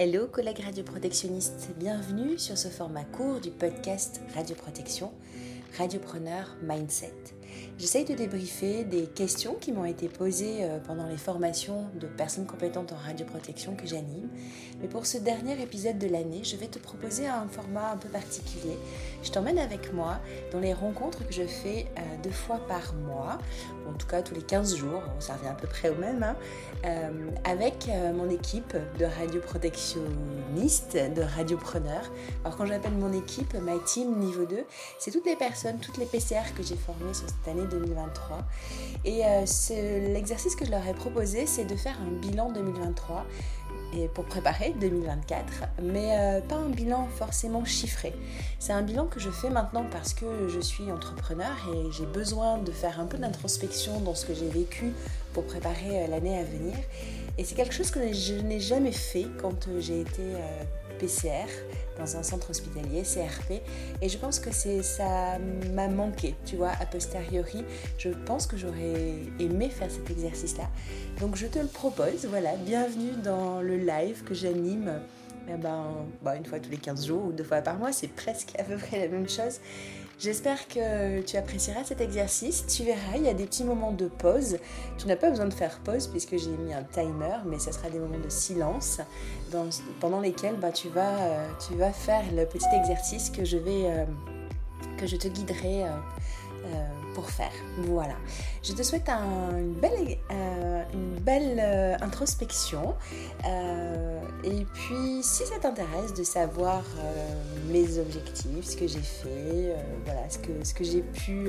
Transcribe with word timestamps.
Hello 0.00 0.28
collègues 0.28 0.60
radioprotectionnistes, 0.60 1.70
bienvenue 1.76 2.38
sur 2.38 2.56
ce 2.56 2.68
format 2.68 3.02
court 3.02 3.40
du 3.40 3.50
podcast 3.50 4.20
Radioprotection, 4.32 5.10
Radiopreneur 5.76 6.56
Mindset. 6.62 7.34
J'essaye 7.78 8.04
de 8.04 8.14
débriefer 8.14 8.84
des 8.84 9.06
questions 9.06 9.54
qui 9.54 9.70
m'ont 9.70 9.84
été 9.84 10.08
posées 10.08 10.64
euh, 10.64 10.78
pendant 10.84 11.06
les 11.06 11.16
formations 11.16 11.86
de 12.00 12.08
personnes 12.08 12.46
compétentes 12.46 12.92
en 12.92 12.96
radioprotection 12.96 13.76
que 13.76 13.86
j'anime. 13.86 14.28
Mais 14.80 14.88
pour 14.88 15.06
ce 15.06 15.18
dernier 15.18 15.60
épisode 15.62 15.98
de 15.98 16.08
l'année, 16.08 16.42
je 16.42 16.56
vais 16.56 16.66
te 16.66 16.80
proposer 16.80 17.26
un 17.26 17.46
format 17.48 17.92
un 17.92 17.96
peu 17.96 18.08
particulier. 18.08 18.76
Je 19.22 19.30
t'emmène 19.30 19.58
avec 19.58 19.92
moi 19.92 20.18
dans 20.50 20.58
les 20.58 20.74
rencontres 20.74 21.24
que 21.26 21.32
je 21.32 21.44
fais 21.44 21.86
euh, 21.96 22.00
deux 22.22 22.32
fois 22.32 22.58
par 22.66 22.94
mois, 22.94 23.38
en 23.88 23.92
tout 23.92 24.06
cas 24.06 24.22
tous 24.22 24.34
les 24.34 24.42
15 24.42 24.76
jours, 24.76 25.02
ça 25.20 25.34
revient 25.34 25.48
à 25.48 25.54
peu 25.54 25.68
près 25.68 25.90
au 25.90 25.94
même, 25.96 26.22
hein, 26.22 26.36
euh, 26.84 27.30
avec 27.44 27.88
mon 28.14 28.28
équipe 28.28 28.76
de 28.98 29.04
radioprotectionnistes, 29.04 30.96
de 30.96 31.22
radiopreneurs. 31.22 32.10
Alors 32.44 32.56
quand 32.56 32.66
j'appelle 32.66 32.92
mon 32.92 33.12
équipe, 33.12 33.54
ma 33.54 33.78
team 33.78 34.18
niveau 34.18 34.44
2, 34.44 34.64
c'est 34.98 35.10
toutes 35.10 35.26
les 35.26 35.36
personnes, 35.36 35.57
toutes 35.80 35.98
les 35.98 36.06
PCR 36.06 36.54
que 36.56 36.62
j'ai 36.62 36.76
formées 36.76 37.14
sur 37.14 37.28
cette 37.28 37.48
année 37.48 37.66
2023. 37.70 38.38
Et 39.04 39.24
euh, 39.24 40.12
l'exercice 40.12 40.54
que 40.54 40.64
je 40.64 40.70
leur 40.70 40.86
ai 40.86 40.94
proposé, 40.94 41.46
c'est 41.46 41.64
de 41.64 41.74
faire 41.76 41.96
un 42.00 42.10
bilan 42.10 42.52
2023 42.52 43.26
et 43.94 44.08
pour 44.08 44.24
préparer 44.24 44.74
2024, 44.80 45.64
mais 45.82 46.16
euh, 46.18 46.40
pas 46.40 46.56
un 46.56 46.68
bilan 46.68 47.08
forcément 47.16 47.64
chiffré. 47.64 48.14
C'est 48.58 48.72
un 48.72 48.82
bilan 48.82 49.06
que 49.06 49.18
je 49.18 49.30
fais 49.30 49.50
maintenant 49.50 49.84
parce 49.90 50.14
que 50.14 50.48
je 50.48 50.60
suis 50.60 50.92
entrepreneur 50.92 51.54
et 51.74 51.90
j'ai 51.92 52.06
besoin 52.06 52.58
de 52.58 52.70
faire 52.70 53.00
un 53.00 53.06
peu 53.06 53.18
d'introspection 53.18 54.00
dans 54.00 54.14
ce 54.14 54.26
que 54.26 54.34
j'ai 54.34 54.48
vécu 54.48 54.92
pour 55.32 55.44
préparer 55.44 56.04
euh, 56.04 56.06
l'année 56.06 56.38
à 56.38 56.44
venir. 56.44 56.76
Et 57.38 57.44
c'est 57.44 57.54
quelque 57.54 57.74
chose 57.74 57.90
que 57.90 58.12
je 58.12 58.34
n'ai 58.34 58.60
jamais 58.60 58.92
fait 58.92 59.26
quand 59.40 59.68
j'ai 59.78 60.00
été 60.00 60.22
PCR 60.98 61.46
dans 61.98 62.16
un 62.16 62.22
centre 62.22 62.50
hospitalier, 62.50 63.02
CRP. 63.02 63.60
Et 64.00 64.08
je 64.08 64.18
pense 64.18 64.38
que 64.38 64.50
ça 64.52 65.38
m'a 65.74 65.88
manqué, 65.88 66.34
tu 66.44 66.56
vois, 66.56 66.70
a 66.80 66.86
posteriori. 66.86 67.64
Je 67.98 68.10
pense 68.10 68.46
que 68.46 68.56
j'aurais 68.56 69.16
aimé 69.38 69.68
faire 69.68 69.90
cet 69.90 70.10
exercice-là. 70.10 70.68
Donc 71.20 71.36
je 71.36 71.46
te 71.46 71.58
le 71.58 71.66
propose, 71.66 72.26
voilà, 72.26 72.56
bienvenue 72.56 73.12
dans 73.22 73.60
le 73.60 73.76
live 73.76 74.22
que 74.24 74.34
j'anime. 74.34 75.00
Eh 75.50 75.56
ben, 75.56 76.06
bah, 76.22 76.36
une 76.36 76.44
fois 76.44 76.60
tous 76.60 76.70
les 76.70 76.76
15 76.76 77.06
jours 77.06 77.24
ou 77.24 77.32
deux 77.32 77.44
fois 77.44 77.62
par 77.62 77.78
mois, 77.78 77.92
c'est 77.92 78.08
presque 78.08 78.52
à 78.58 78.64
peu 78.64 78.76
près 78.76 79.00
la 79.00 79.08
même 79.08 79.28
chose. 79.28 79.60
J'espère 80.18 80.66
que 80.66 81.20
tu 81.20 81.36
apprécieras 81.36 81.84
cet 81.84 82.00
exercice. 82.00 82.66
Tu 82.66 82.82
verras, 82.82 83.16
il 83.16 83.22
y 83.22 83.28
a 83.28 83.34
des 83.34 83.44
petits 83.44 83.62
moments 83.62 83.92
de 83.92 84.08
pause. 84.08 84.58
Tu 84.98 85.06
n'as 85.06 85.14
pas 85.14 85.30
besoin 85.30 85.46
de 85.46 85.54
faire 85.54 85.78
pause 85.78 86.08
puisque 86.08 86.36
j'ai 86.36 86.50
mis 86.50 86.74
un 86.74 86.82
timer, 86.82 87.36
mais 87.46 87.60
ce 87.60 87.70
sera 87.70 87.88
des 87.88 88.00
moments 88.00 88.18
de 88.18 88.28
silence 88.28 89.00
pendant 90.00 90.20
lesquels 90.20 90.56
bah, 90.56 90.72
tu, 90.72 90.88
vas, 90.88 91.18
euh, 91.20 91.48
tu 91.64 91.74
vas 91.76 91.92
faire 91.92 92.24
le 92.34 92.46
petit 92.46 92.66
exercice 92.80 93.30
que 93.30 93.44
je, 93.44 93.58
euh, 93.58 94.06
te 94.98 95.28
guiderai. 95.28 95.84
Euh, 95.84 96.97
faire. 97.26 97.52
Voilà. 97.78 98.14
Je 98.62 98.72
te 98.72 98.82
souhaite 98.82 99.08
une 99.08 99.74
belle, 99.74 100.18
une 100.92 101.18
belle 101.20 101.96
introspection. 102.00 102.94
et 104.44 104.66
puis, 104.74 105.22
si 105.22 105.46
ça 105.46 105.58
t'intéresse 105.60 106.14
de 106.14 106.22
savoir 106.22 106.82
mes 107.68 107.98
objectifs, 107.98 108.64
ce 108.64 108.76
que 108.76 108.86
j'ai 108.86 109.00
fait, 109.00 109.74
voilà, 110.04 110.28
ce 110.28 110.38
que, 110.38 110.64
ce 110.64 110.74
que 110.74 110.84
j'ai 110.84 111.02
pu, 111.02 111.48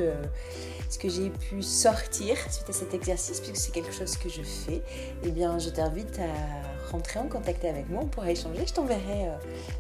ce 0.90 0.98
que 0.98 1.10
j'ai 1.10 1.30
pu 1.30 1.62
sortir 1.62 2.38
suite 2.52 2.70
à 2.70 2.74
cet 2.74 2.94
exercice, 2.94 3.40
puisque 3.40 3.58
c'est 3.58 3.72
quelque 3.72 3.94
chose 3.94 4.18
que 4.18 4.30
je 4.30 4.42
fais, 4.42 4.82
eh 5.24 5.32
bien, 5.32 5.60
je 5.60 5.70
t'invite 5.70 6.20
à 6.20 6.69
rentrer 6.92 7.20
en 7.20 7.28
contact 7.28 7.64
avec 7.66 7.90
moi, 7.90 8.02
on 8.04 8.08
pourra 8.08 8.32
échanger. 8.32 8.66
Je 8.66 8.74
t'enverrai 8.74 9.28
euh, 9.28 9.38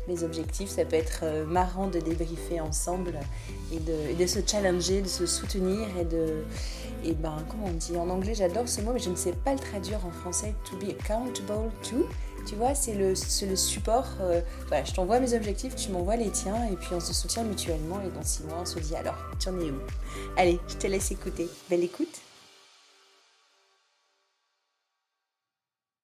mes 0.07 0.23
objectifs. 0.23 0.69
Ça 0.69 0.85
peut 0.85 0.95
être 0.95 1.21
euh, 1.23 1.45
marrant 1.45 1.88
de 1.88 1.99
débriefer 1.99 2.59
ensemble 2.59 3.19
et 3.71 3.79
de, 4.15 4.27
se 4.27 4.39
challenger, 4.45 5.02
de 5.02 5.07
se 5.07 5.25
soutenir 5.25 5.87
et 5.99 6.05
de. 6.05 6.43
Et 7.03 7.14
ben, 7.14 7.37
comment 7.49 7.67
on 7.67 7.71
dit? 7.71 7.95
En 7.97 8.09
anglais, 8.09 8.36
j'adore 8.36 8.67
ce 8.67 8.81
mot, 8.81 8.92
mais 8.93 8.99
je 8.99 9.09
ne 9.09 9.15
sais 9.15 9.31
pas 9.31 9.53
le 9.53 9.59
traduire 9.59 10.05
en 10.05 10.11
français. 10.11 10.53
To 10.70 10.77
be 10.77 10.89
accountable 10.89 11.71
to. 11.83 12.05
Tu 12.45 12.55
vois, 12.55 12.73
c'est 12.73 12.93
le, 12.93 13.09
le, 13.09 13.55
support. 13.55 14.08
Euh, 14.21 14.41
voilà, 14.67 14.83
je 14.83 14.93
t'envoie 14.93 15.20
mes 15.20 15.33
objectifs, 15.33 15.76
tu 15.76 15.91
m'envoies 15.91 16.15
les 16.15 16.31
tiens, 16.31 16.67
et 16.71 16.76
puis 16.76 16.89
on 16.93 16.99
se 16.99 17.14
soutient 17.14 17.43
mutuellement. 17.43 18.02
Et 18.02 18.09
dans 18.09 18.23
six 18.23 18.43
mois, 18.43 18.59
on 18.61 18.65
se 18.65 18.80
dit 18.80 18.95
alors, 18.95 19.17
tu 19.39 19.49
en 19.49 19.59
es 19.59 19.70
où? 19.70 19.80
Allez, 20.37 20.59
je 20.67 20.76
te 20.76 20.87
laisse 20.87 21.11
écouter. 21.11 21.47
Belle 21.70 21.83
écoute. 21.83 22.21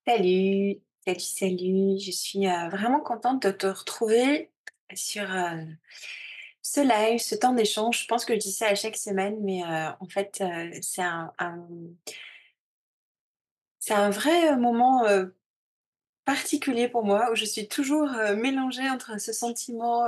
Salut 0.08 0.82
Salut, 1.08 1.20
salut, 1.20 2.00
je 2.00 2.10
suis 2.12 2.48
euh, 2.48 2.68
vraiment 2.70 3.00
contente 3.00 3.44
de 3.44 3.52
te 3.52 3.68
retrouver 3.68 4.50
sur 4.96 5.32
euh, 5.32 5.62
ce 6.64 6.82
live, 6.82 7.20
ce 7.20 7.36
temps 7.36 7.54
d'échange. 7.54 8.02
Je 8.02 8.08
pense 8.08 8.26
que 8.26 8.34
je 8.34 8.40
dis 8.40 8.52
ça 8.52 8.70
à 8.70 8.76
chaque 8.76 8.98
semaine, 8.98 9.38
mais 9.42 9.64
euh, 9.64 9.92
en 10.00 10.08
fait, 10.08 10.44
c'est 10.82 11.04
un, 11.04 11.32
c'est 13.80 13.94
un 13.94 14.10
vrai 14.10 14.58
moment 14.58 15.04
particulier 16.26 16.88
pour 16.90 17.04
moi 17.04 17.30
où 17.32 17.36
je 17.36 17.46
suis 17.46 17.68
toujours 17.68 18.10
mélangée 18.36 18.90
entre 18.90 19.20
ce 19.22 19.32
sentiment, 19.32 20.08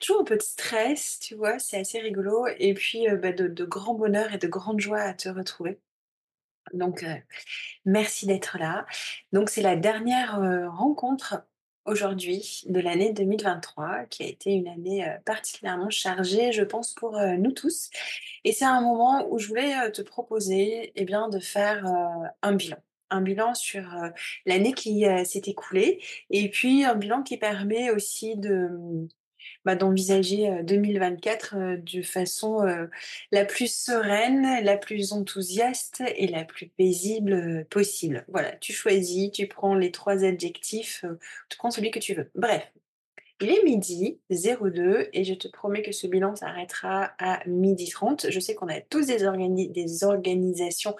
toujours 0.00 0.22
un 0.22 0.24
peu 0.24 0.36
de 0.38 0.42
stress, 0.42 1.18
tu 1.20 1.34
vois, 1.34 1.58
c'est 1.58 1.80
assez 1.80 2.00
rigolo, 2.00 2.46
et 2.58 2.72
puis 2.72 3.06
bah, 3.18 3.32
de, 3.32 3.46
de 3.46 3.64
grand 3.66 3.94
bonheur 3.94 4.32
et 4.32 4.38
de 4.38 4.48
grande 4.48 4.80
joie 4.80 5.00
à 5.00 5.12
te 5.12 5.28
retrouver. 5.28 5.78
Donc, 6.74 7.04
merci 7.84 8.26
d'être 8.26 8.58
là. 8.58 8.86
Donc, 9.32 9.50
c'est 9.50 9.62
la 9.62 9.76
dernière 9.76 10.40
rencontre 10.72 11.42
aujourd'hui 11.86 12.62
de 12.68 12.80
l'année 12.80 13.12
2023, 13.12 14.04
qui 14.10 14.22
a 14.22 14.26
été 14.26 14.52
une 14.52 14.68
année 14.68 15.04
particulièrement 15.24 15.90
chargée, 15.90 16.52
je 16.52 16.62
pense, 16.62 16.94
pour 16.94 17.18
nous 17.38 17.52
tous. 17.52 17.90
Et 18.44 18.52
c'est 18.52 18.64
un 18.64 18.80
moment 18.80 19.26
où 19.30 19.38
je 19.38 19.48
voulais 19.48 19.90
te 19.92 20.02
proposer 20.02 20.92
eh 20.94 21.04
bien, 21.04 21.28
de 21.28 21.38
faire 21.38 21.84
un 22.42 22.52
bilan 22.52 22.78
un 23.10 23.22
bilan 23.22 23.54
sur 23.54 23.82
l'année 24.46 24.72
qui 24.72 25.04
s'est 25.24 25.42
écoulée 25.46 26.00
et 26.30 26.48
puis 26.48 26.84
un 26.84 26.94
bilan 26.94 27.22
qui 27.24 27.36
permet 27.36 27.90
aussi 27.90 28.36
de, 28.36 29.08
bah, 29.64 29.74
d'envisager 29.74 30.62
2024 30.62 31.76
de 31.78 32.02
façon 32.02 32.66
la 33.32 33.44
plus 33.44 33.72
sereine, 33.72 34.64
la 34.64 34.76
plus 34.76 35.12
enthousiaste 35.12 36.02
et 36.16 36.26
la 36.26 36.44
plus 36.44 36.68
paisible 36.68 37.66
possible. 37.70 38.24
Voilà, 38.28 38.52
tu 38.56 38.72
choisis, 38.72 39.30
tu 39.32 39.46
prends 39.46 39.74
les 39.74 39.90
trois 39.90 40.24
adjectifs, 40.24 41.04
tu 41.48 41.58
prends 41.58 41.70
celui 41.70 41.90
que 41.90 41.98
tu 41.98 42.14
veux. 42.14 42.30
Bref, 42.34 42.72
il 43.42 43.50
est 43.50 43.62
midi 43.64 44.20
02 44.30 45.08
et 45.14 45.24
je 45.24 45.32
te 45.32 45.48
promets 45.48 45.80
que 45.80 45.92
ce 45.92 46.06
bilan 46.06 46.36
s'arrêtera 46.36 47.12
à 47.18 47.40
midi 47.46 47.88
30. 47.88 48.26
Je 48.28 48.38
sais 48.38 48.54
qu'on 48.54 48.68
a 48.68 48.80
tous 48.82 49.06
des, 49.06 49.68
des 49.68 50.04
organisations 50.04 50.94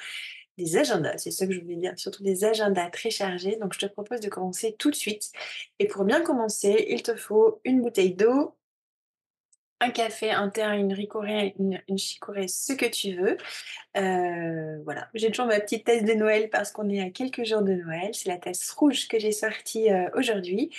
des 0.61 0.77
agendas, 0.77 1.19
c'est 1.19 1.31
ça 1.31 1.47
que 1.47 1.53
je 1.53 1.61
voulais 1.61 1.77
dire, 1.77 1.95
surtout 1.97 2.23
des 2.23 2.45
agendas 2.45 2.91
très 2.91 3.11
chargés. 3.11 3.57
Donc 3.57 3.75
je 3.75 3.79
te 3.81 3.87
propose 3.87 4.21
de 4.21 4.29
commencer 4.29 4.77
tout 4.79 4.91
de 4.91 4.97
suite. 4.97 5.33
Et 5.79 5.87
pour 5.87 6.05
bien 6.05 6.21
commencer, 6.21 6.87
il 6.89 7.03
te 7.03 7.17
faut 7.17 7.61
une 7.65 7.83
bouteille 7.83 8.15
d'eau, 8.15 8.57
un 9.81 9.91
café, 9.91 10.31
un 10.31 10.51
thé, 10.51 10.63
une 10.63 10.93
ricorée, 10.93 11.55
une, 11.59 11.81
une 11.89 11.99
chicorée, 11.99 12.49
ce 12.49 12.75
que 12.75 12.87
tu 12.87 13.17
veux. 13.17 13.37
Euh, 13.97 14.79
voilà, 14.85 15.09
j'ai 15.15 15.31
toujours 15.31 15.47
ma 15.47 15.59
petite 15.59 15.87
tasse 15.87 16.05
de 16.05 16.13
Noël 16.13 16.51
parce 16.51 16.71
qu'on 16.71 16.89
est 16.91 17.01
à 17.01 17.11
quelques 17.11 17.45
jours 17.45 17.63
de 17.63 17.73
Noël. 17.73 18.11
C'est 18.13 18.29
la 18.29 18.37
tasse 18.37 18.71
rouge 18.73 19.09
que 19.09 19.19
j'ai 19.19 19.33
sortie 19.33 19.91
euh, 19.91 20.09
aujourd'hui. 20.15 20.71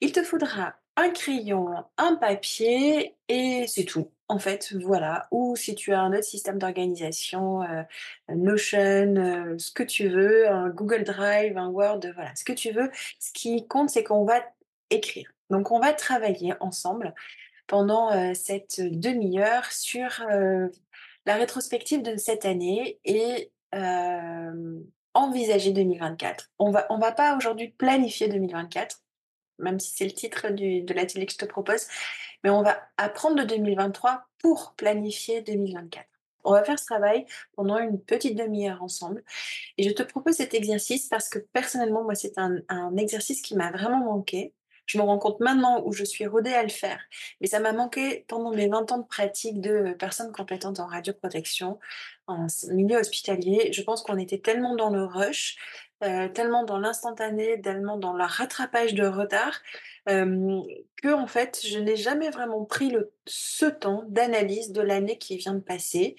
Il 0.00 0.12
te 0.12 0.22
faudra 0.22 0.76
un 0.96 1.08
crayon, 1.10 1.68
un 1.96 2.16
papier 2.16 3.16
et 3.28 3.64
c'est 3.66 3.84
tout. 3.84 4.10
En 4.30 4.38
fait, 4.38 4.72
voilà. 4.74 5.26
Ou 5.32 5.56
si 5.56 5.74
tu 5.74 5.92
as 5.92 6.00
un 6.00 6.12
autre 6.12 6.22
système 6.22 6.56
d'organisation, 6.56 7.62
euh, 7.62 7.82
Notion, 8.28 9.56
ce 9.58 9.72
que 9.72 9.82
tu 9.82 10.08
veux, 10.08 10.48
un 10.48 10.68
Google 10.68 11.02
Drive, 11.02 11.58
un 11.58 11.66
Word, 11.68 11.98
voilà, 12.14 12.32
ce 12.36 12.44
que 12.44 12.52
tu 12.52 12.70
veux. 12.70 12.92
Ce 13.18 13.32
qui 13.32 13.66
compte, 13.66 13.90
c'est 13.90 14.04
qu'on 14.04 14.24
va 14.24 14.40
écrire. 14.90 15.32
Donc, 15.50 15.72
on 15.72 15.80
va 15.80 15.92
travailler 15.92 16.54
ensemble 16.60 17.12
pendant 17.66 18.34
cette 18.34 18.80
demi-heure 18.80 19.72
sur 19.72 20.24
la 21.26 21.34
rétrospective 21.34 22.02
de 22.02 22.16
cette 22.16 22.44
année 22.44 23.00
et 23.04 23.50
envisager 25.14 25.72
2024. 25.72 26.50
On 26.60 26.70
va, 26.70 26.86
on 26.90 26.98
va 26.98 27.10
pas 27.10 27.36
aujourd'hui 27.36 27.68
planifier 27.68 28.28
2024, 28.28 29.00
même 29.60 29.80
si 29.80 29.92
c'est 29.94 30.04
le 30.04 30.12
titre 30.12 30.48
de 30.50 30.94
l'atelier 30.94 31.26
que 31.26 31.32
je 31.32 31.38
te 31.38 31.44
propose, 31.44 31.86
mais 32.44 32.50
on 32.50 32.62
va 32.62 32.80
apprendre 32.96 33.36
de 33.36 33.44
2023 33.44 34.24
pour 34.38 34.74
planifier 34.76 35.42
2024. 35.42 36.06
On 36.44 36.52
va 36.52 36.64
faire 36.64 36.78
ce 36.78 36.86
travail 36.86 37.26
pendant 37.54 37.78
une 37.78 38.00
petite 38.00 38.36
demi-heure 38.36 38.82
ensemble. 38.82 39.22
Et 39.76 39.82
je 39.82 39.90
te 39.90 40.02
propose 40.02 40.36
cet 40.36 40.54
exercice 40.54 41.06
parce 41.06 41.28
que 41.28 41.38
personnellement, 41.38 42.02
moi, 42.02 42.14
c'est 42.14 42.38
un, 42.38 42.56
un 42.68 42.96
exercice 42.96 43.42
qui 43.42 43.54
m'a 43.54 43.70
vraiment 43.70 43.98
manqué. 43.98 44.54
Je 44.86 44.98
me 44.98 45.02
rends 45.04 45.18
compte 45.18 45.38
maintenant 45.38 45.82
où 45.84 45.92
je 45.92 46.02
suis 46.02 46.26
rodée 46.26 46.52
à 46.52 46.62
le 46.62 46.68
faire. 46.68 46.98
Mais 47.40 47.46
ça 47.46 47.60
m'a 47.60 47.72
manqué 47.72 48.24
pendant 48.26 48.50
mes 48.52 48.68
20 48.68 48.90
ans 48.90 48.98
de 48.98 49.06
pratique 49.06 49.60
de 49.60 49.92
personnes 49.92 50.32
compétentes 50.32 50.80
en 50.80 50.86
radioprotection, 50.86 51.78
en 52.26 52.46
milieu 52.70 52.98
hospitalier. 52.98 53.72
Je 53.72 53.82
pense 53.82 54.02
qu'on 54.02 54.18
était 54.18 54.38
tellement 54.40 54.74
dans 54.74 54.90
le 54.90 55.04
rush 55.04 55.56
tellement 56.00 56.64
dans 56.64 56.78
l'instantané, 56.78 57.60
tellement 57.60 57.96
dans 57.98 58.12
le 58.14 58.24
rattrapage 58.24 58.94
de 58.94 59.06
retard, 59.06 59.60
hem, 60.06 60.62
que 61.02 61.12
en 61.12 61.26
fait, 61.26 61.60
je 61.66 61.78
n'ai 61.78 61.96
jamais 61.96 62.30
vraiment 62.30 62.64
pris 62.64 62.94
ce 63.26 63.66
temps 63.66 64.04
d'analyse 64.08 64.72
de 64.72 64.80
l'année 64.82 65.18
qui 65.18 65.36
vient 65.36 65.54
de 65.54 65.60
passer 65.60 66.16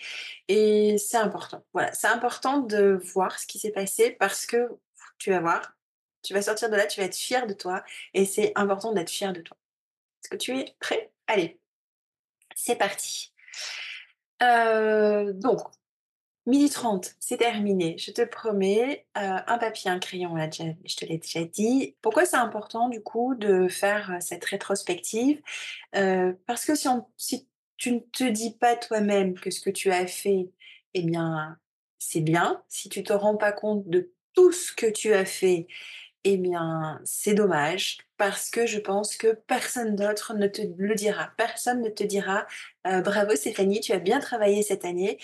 et 0.48 0.98
c'est 0.98 1.18
important. 1.18 1.64
Voilà, 1.74 1.92
c'est 1.94 2.08
important 2.08 2.60
de 2.60 3.00
voir 3.14 3.40
ce 3.40 3.48
qui 3.48 3.60
s'est 3.60 3.72
passé 3.72 4.12
parce 4.12 4.46
que 4.46 4.70
tu 5.18 5.32
vas 5.32 5.40
voir, 5.40 5.74
tu 6.24 6.34
vas 6.34 6.42
sortir 6.42 6.70
de 6.70 6.76
là, 6.76 6.86
tu 6.88 7.00
vas 7.00 7.06
être 7.08 7.16
fier 7.16 7.48
de 7.48 7.54
toi 7.54 7.84
et 8.14 8.26
c'est 8.26 8.52
important 8.56 8.94
d'être 8.94 9.10
fier 9.10 9.34
de 9.34 9.42
toi. 9.42 9.58
Est-ce 10.24 10.30
que 10.30 10.38
tu 10.38 10.58
es 10.58 10.76
prêt? 10.80 11.12
Allez, 11.28 11.60
c'est 12.56 12.76
parti. 12.78 13.34
Heu, 14.42 15.34
donc 15.34 15.62
Midi 16.48 16.70
30, 16.72 17.14
c'est 17.20 17.38
terminé, 17.38 17.98
je 18.00 18.10
te 18.12 18.24
promets. 18.24 19.06
Heu, 19.16 19.22
un 19.48 19.58
papier, 19.60 19.92
un 19.92 20.00
crayon, 20.00 20.36
je 20.86 20.96
te 20.96 21.06
l'ai 21.06 21.20
déjà 21.20 21.44
dit. 21.46 21.96
Pourquoi 22.02 22.26
c'est 22.26 22.36
important 22.38 22.90
du 22.90 23.02
coup 23.02 23.36
de 23.36 23.68
faire, 23.68 24.12
heu, 24.12 24.18
cette 24.22 24.44
rétrospective? 24.46 25.40
Heu, 25.96 26.40
parce 26.48 26.66
que 26.66 26.74
si 27.18 27.48
tu 27.78 27.94
ne 27.94 28.00
te 28.00 28.24
dis 28.26 28.52
pas 28.58 28.76
toi-même 28.76 29.36
que 29.36 29.52
ce 29.52 29.62
que 29.62 29.72
tu 29.72 29.92
as 29.92 30.08
fait, 30.08 30.52
eh 30.96 31.04
bien, 31.04 31.58
c'est 32.00 32.22
bien, 32.22 32.64
si 32.70 32.90
tu 32.90 33.04
te 33.04 33.14
rends 33.14 33.38
pas 33.38 33.52
compte 33.54 33.90
de 33.90 34.12
tout 34.36 34.52
ce 34.52 34.74
que 34.74 34.88
tu 34.92 35.14
as 35.14 35.26
fait, 35.26 35.68
eh 36.26 36.38
bien, 36.38 37.02
c'est 37.06 37.34
dommage 37.36 38.00
parce 38.22 38.52
que 38.52 38.68
je 38.68 38.78
pense 38.80 39.16
que 39.18 39.34
personne 39.48 39.96
d'autre 39.96 40.36
ne 40.36 40.46
te 40.46 40.62
le 40.78 40.94
dira. 40.94 41.32
Personne 41.38 41.82
ne 41.82 41.90
te 41.90 42.04
dira, 42.04 42.46
heu: 42.86 43.02
«Bravo 43.02 43.36
Stéphanie, 43.36 43.80
tu 43.80 43.94
as 43.94 44.00
bien 44.00 44.20
travaillé 44.20 44.62
cette 44.62 44.86
année». 44.86 45.18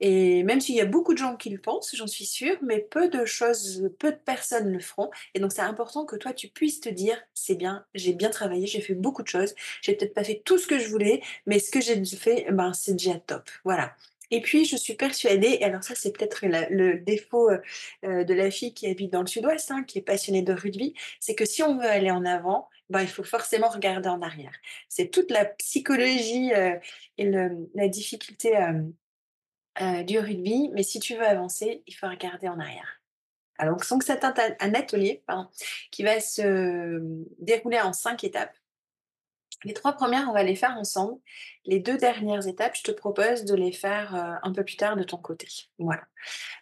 Et 0.00 0.42
même 0.44 0.60
s'il 0.60 0.74
y 0.76 0.80
a 0.82 0.86
beaucoup 0.86 1.14
de 1.14 1.18
gens 1.18 1.36
qui 1.36 1.50
le 1.50 1.58
pensent, 1.60 1.94
j'en 1.96 2.06
suis 2.06 2.26
sûre, 2.26 2.56
mais 2.62 2.80
peu 2.80 3.08
de 3.08 3.24
choses, 3.24 3.88
peu 3.98 4.12
de 4.12 4.18
personnes 4.18 4.70
le 4.72 4.80
feront. 4.80 5.10
Et 5.34 5.40
donc 5.40 5.52
c'est 5.52 5.62
important 5.62 6.04
que 6.06 6.16
toi 6.16 6.32
tu 6.34 6.48
puisses 6.48 6.80
te 6.80 6.90
dire: 6.90 7.16
«C'est 7.34 7.54
bien, 7.56 7.86
j'ai 7.94 8.12
bien 8.14 8.30
travaillé, 8.30 8.66
j'ai 8.66 8.80
fait 8.82 8.94
beaucoup 8.94 9.22
de 9.22 9.28
choses. 9.28 9.54
J'ai 9.82 9.94
peut-être 9.96 10.14
pas 10.14 10.24
fait 10.24 10.42
tout 10.44 10.58
ce 10.58 10.66
que 10.66 10.78
je 10.78 10.88
voulais, 10.88 11.22
mais 11.46 11.58
ce 11.60 11.70
que 11.70 11.80
j'ai 11.80 12.04
fait, 12.04 12.46
ben, 12.52 12.72
c'est 12.74 12.92
déjà 12.94 13.18
top». 13.20 13.48
Voilà. 13.64 13.94
Et 14.30 14.40
puis 14.40 14.64
je 14.64 14.76
suis 14.76 14.94
persuadée 14.94 15.58
alors 15.62 15.82
ça 15.84 15.94
c'est 15.94 16.12
peut-être 16.16 16.40
le 16.44 16.98
défaut, 17.00 17.50
heu 17.50 17.60
heu, 18.04 18.24
de 18.24 18.34
la 18.34 18.50
fille 18.50 18.74
qui 18.74 18.86
habite 18.88 19.12
dans 19.12 19.20
le 19.22 19.26
sud-ouest, 19.26 19.70
hein, 19.70 19.84
qui 19.84 19.98
est 19.98 20.02
passionnée 20.02 20.42
de 20.42 20.52
rugby, 20.52 20.94
c'est 21.20 21.34
que 21.34 21.44
si 21.44 21.62
on 21.62 21.76
veut 21.78 21.88
aller 21.88 22.10
en 22.10 22.24
avant, 22.24 22.68
ben, 22.90 23.00
il 23.02 23.08
faut 23.08 23.24
forcément 23.24 23.68
regarder 23.68 24.08
en 24.08 24.22
arrière. 24.22 24.52
C'est 24.88 25.10
toute 25.10 25.30
la 25.30 25.44
psychologie, 25.46 26.52
heu 26.54 26.78
et 27.18 27.30
la 27.74 27.88
difficulté, 27.88 28.52
du 30.06 30.18
rugby, 30.18 30.70
mais 30.74 30.82
si 30.84 31.00
tu 31.00 31.14
veux 31.16 31.26
avancer, 31.26 31.82
il 31.86 31.94
faut 31.94 32.08
regarder 32.08 32.48
en 32.48 32.58
arrière. 32.60 33.00
Alors 33.58 33.76
donc 33.90 34.02
c'est 34.04 34.24
un 34.24 34.74
atelier, 34.74 35.22
pardon, 35.26 35.48
qui 35.92 36.02
va 36.04 36.20
se 36.20 37.00
dérouler 37.40 37.80
en 37.80 37.92
5 37.92 38.24
étapes. 38.24 38.56
Les 39.64 39.74
3 39.74 39.92
premières, 39.94 40.28
on 40.28 40.32
va 40.32 40.42
les 40.42 40.56
faire 40.56 40.76
ensemble. 40.78 41.18
Les 41.64 41.80
2 41.80 41.96
dernières 41.98 42.46
étapes, 42.46 42.76
je 42.76 42.82
te 42.82 42.92
propose 42.92 43.44
de 43.44 43.54
les 43.54 43.72
faire, 43.72 44.14
heu, 44.14 44.38
un 44.42 44.52
peu 44.52 44.64
plus 44.64 44.76
tard 44.76 44.96
de 44.96 45.04
ton 45.04 45.16
côté. 45.16 45.48
Voilà. 45.78 46.02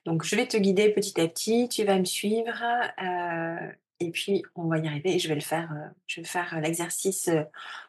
Donc 0.06 0.24
je 0.24 0.36
vais 0.36 0.46
te 0.48 0.56
guider 0.56 0.90
petit 0.90 1.20
à 1.20 1.28
petit, 1.28 1.68
tu 1.68 1.84
vas 1.84 1.98
me 1.98 2.04
suivre, 2.04 2.62
heu 3.02 3.72
et 4.00 4.10
puis 4.10 4.42
on 4.56 4.66
va 4.66 4.78
y 4.78 4.88
arriver 4.88 5.14
et 5.14 5.18
je 5.20 5.28
vais 5.28 5.36
le 5.36 5.40
faire, 5.40 5.70
heu, 5.72 5.90
je 6.08 6.20
vais 6.20 6.26
faire 6.26 6.60
l'exercice, 6.60 7.30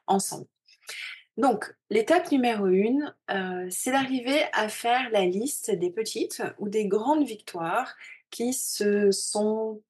ensemble. 0.07 0.45
Donc, 1.38 1.74
l'étape 1.89 2.31
numéro 2.31 2.68
1, 2.68 3.15
heu, 3.31 3.68
c'est 3.71 3.92
d'arriver 3.92 4.44
à 4.54 4.69
faire 4.69 5.10
la 5.12 5.25
liste 5.25 5.71
des 5.71 5.89
petites 5.89 6.44
ou 6.60 6.69
des 6.69 6.88
grandes 6.88 7.25
victoires 7.25 7.95
qui 8.30 8.54
se 8.54 9.12
sont 9.12 9.81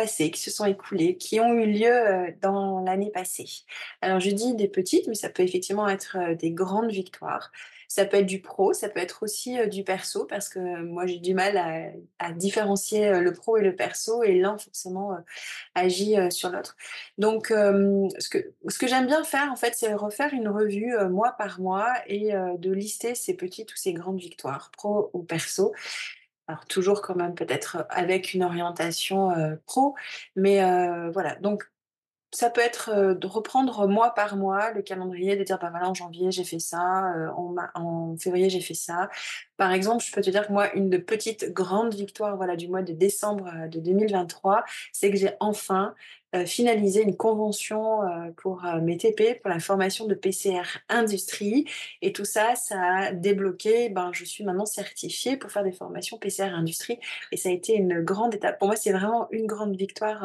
passées, 0.00 0.30
qui 0.30 0.40
se 0.40 0.50
sont 0.50 0.64
écoulées, 0.64 1.16
qui 1.18 1.40
ont 1.40 1.52
eu 1.52 1.66
lieu, 1.66 1.92
heu, 1.92 2.34
dans 2.40 2.80
l'année 2.80 3.10
passée. 3.10 3.44
Alors 4.00 4.18
je 4.18 4.30
dis 4.30 4.54
des 4.54 4.68
petites, 4.68 5.06
mais 5.08 5.14
ça 5.14 5.28
peut 5.28 5.42
effectivement 5.42 5.86
être, 5.88 6.16
heu, 6.18 6.34
des 6.36 6.52
grandes 6.52 6.90
victoires. 6.90 7.52
Ça 7.86 8.06
peut 8.06 8.18
être 8.18 8.26
du 8.26 8.40
pro, 8.40 8.72
ça 8.72 8.88
peut 8.88 9.00
être 9.00 9.22
aussi, 9.24 9.58
heu, 9.58 9.66
du 9.66 9.84
perso 9.84 10.24
parce 10.24 10.48
que 10.48 10.60
moi 10.82 11.04
j'ai 11.06 11.18
du 11.18 11.34
mal 11.34 11.58
à 12.18 12.32
différencier, 12.32 13.20
le 13.20 13.32
pro 13.32 13.58
et 13.58 13.62
le 13.62 13.76
perso 13.76 14.22
et 14.22 14.38
l'un 14.38 14.56
forcément, 14.56 15.16
agit, 15.74 16.14
sur 16.30 16.50
l'autre. 16.50 16.76
Donc 17.18 17.48
ce 17.48 18.28
que 18.28 18.38
ce 18.68 18.78
que 18.78 18.86
j'aime 18.86 19.06
bien 19.06 19.24
faire 19.24 19.50
en 19.52 19.56
fait, 19.56 19.74
c'est 19.76 19.92
refaire 19.92 20.32
une 20.32 20.48
revue, 20.48 20.94
mois 21.10 21.32
par 21.32 21.60
mois 21.60 21.92
et 22.06 22.32
de 22.58 22.72
lister 22.72 23.14
ces 23.14 23.34
petites 23.34 23.72
ou 23.72 23.76
ces 23.76 23.92
grandes 23.92 24.20
victoires, 24.20 24.70
pro 24.76 25.10
ou 25.12 25.22
perso. 25.22 25.72
Alors 26.50 26.66
toujours 26.66 27.00
quand 27.00 27.14
même 27.14 27.34
peut-être, 27.36 27.86
avec 27.90 28.34
une 28.34 28.42
orientation, 28.42 29.30
heu, 29.38 29.60
pro, 29.66 29.94
mais 30.34 30.60
heu, 30.64 31.08
voilà. 31.12 31.36
Donc 31.36 31.70
ça 32.32 32.50
peut 32.50 32.60
être, 32.60 32.90
heu, 32.94 33.14
de 33.14 33.26
reprendre 33.26 33.86
mois 33.88 34.14
par 34.14 34.36
mois 34.36 34.70
le 34.72 34.82
calendrier, 34.82 35.36
de 35.36 35.42
dire: 35.44 35.58
«Bah, 35.60 35.68
voilà, 35.70 35.88
en 35.90 35.94
janvier, 35.94 36.30
j'ai 36.30 36.44
fait 36.44 36.58
ça, 36.60 37.12
heu, 37.16 37.28
en 37.74 38.16
février, 38.18 38.50
j'ai 38.50 38.60
fait 38.60 38.74
ça». 38.74 39.08
Par 39.56 39.72
exemple, 39.72 40.04
je 40.04 40.12
peux 40.12 40.20
te 40.22 40.30
dire 40.30 40.46
que 40.46 40.52
moi, 40.52 40.72
une 40.74 40.90
de 40.90 40.96
petites 40.98 41.52
grandes 41.52 41.94
victoires, 41.94 42.36
voilà, 42.36 42.56
du 42.56 42.68
mois 42.68 42.82
de 42.82 42.92
décembre, 42.92 43.48
heu, 43.64 43.68
de 43.68 43.80
2023, 43.80 44.64
c'est 44.92 45.10
que 45.10 45.16
j'ai 45.16 45.32
enfin, 45.40 45.94
finalisé 46.46 47.02
une 47.02 47.16
convention, 47.16 48.00
pour, 48.36 48.62
mes 48.82 48.96
TP, 48.96 49.40
pour 49.42 49.50
la 49.50 49.58
formation 49.60 50.06
de 50.06 50.14
PCR 50.14 50.62
industrie 50.88 51.64
et 52.02 52.12
tout 52.12 52.24
ça, 52.24 52.54
ça 52.56 52.80
a 52.80 53.12
débloqué, 53.12 53.88
ben, 53.88 54.10
je 54.12 54.24
suis 54.24 54.44
maintenant 54.44 54.66
certifiée 54.66 55.36
pour 55.36 55.50
faire 55.50 55.64
des 55.64 55.72
formations 55.72 56.18
PCR 56.18 56.54
industrie 56.54 56.98
et 57.32 57.36
ça 57.36 57.48
a 57.48 57.52
été 57.52 57.74
une 57.74 58.00
grande 58.02 58.34
étape. 58.34 58.58
Pour 58.58 58.68
moi, 58.68 58.76
c'est 58.76 58.92
vraiment 58.92 59.28
une 59.32 59.46
grande 59.46 59.76
victoire, 59.76 60.24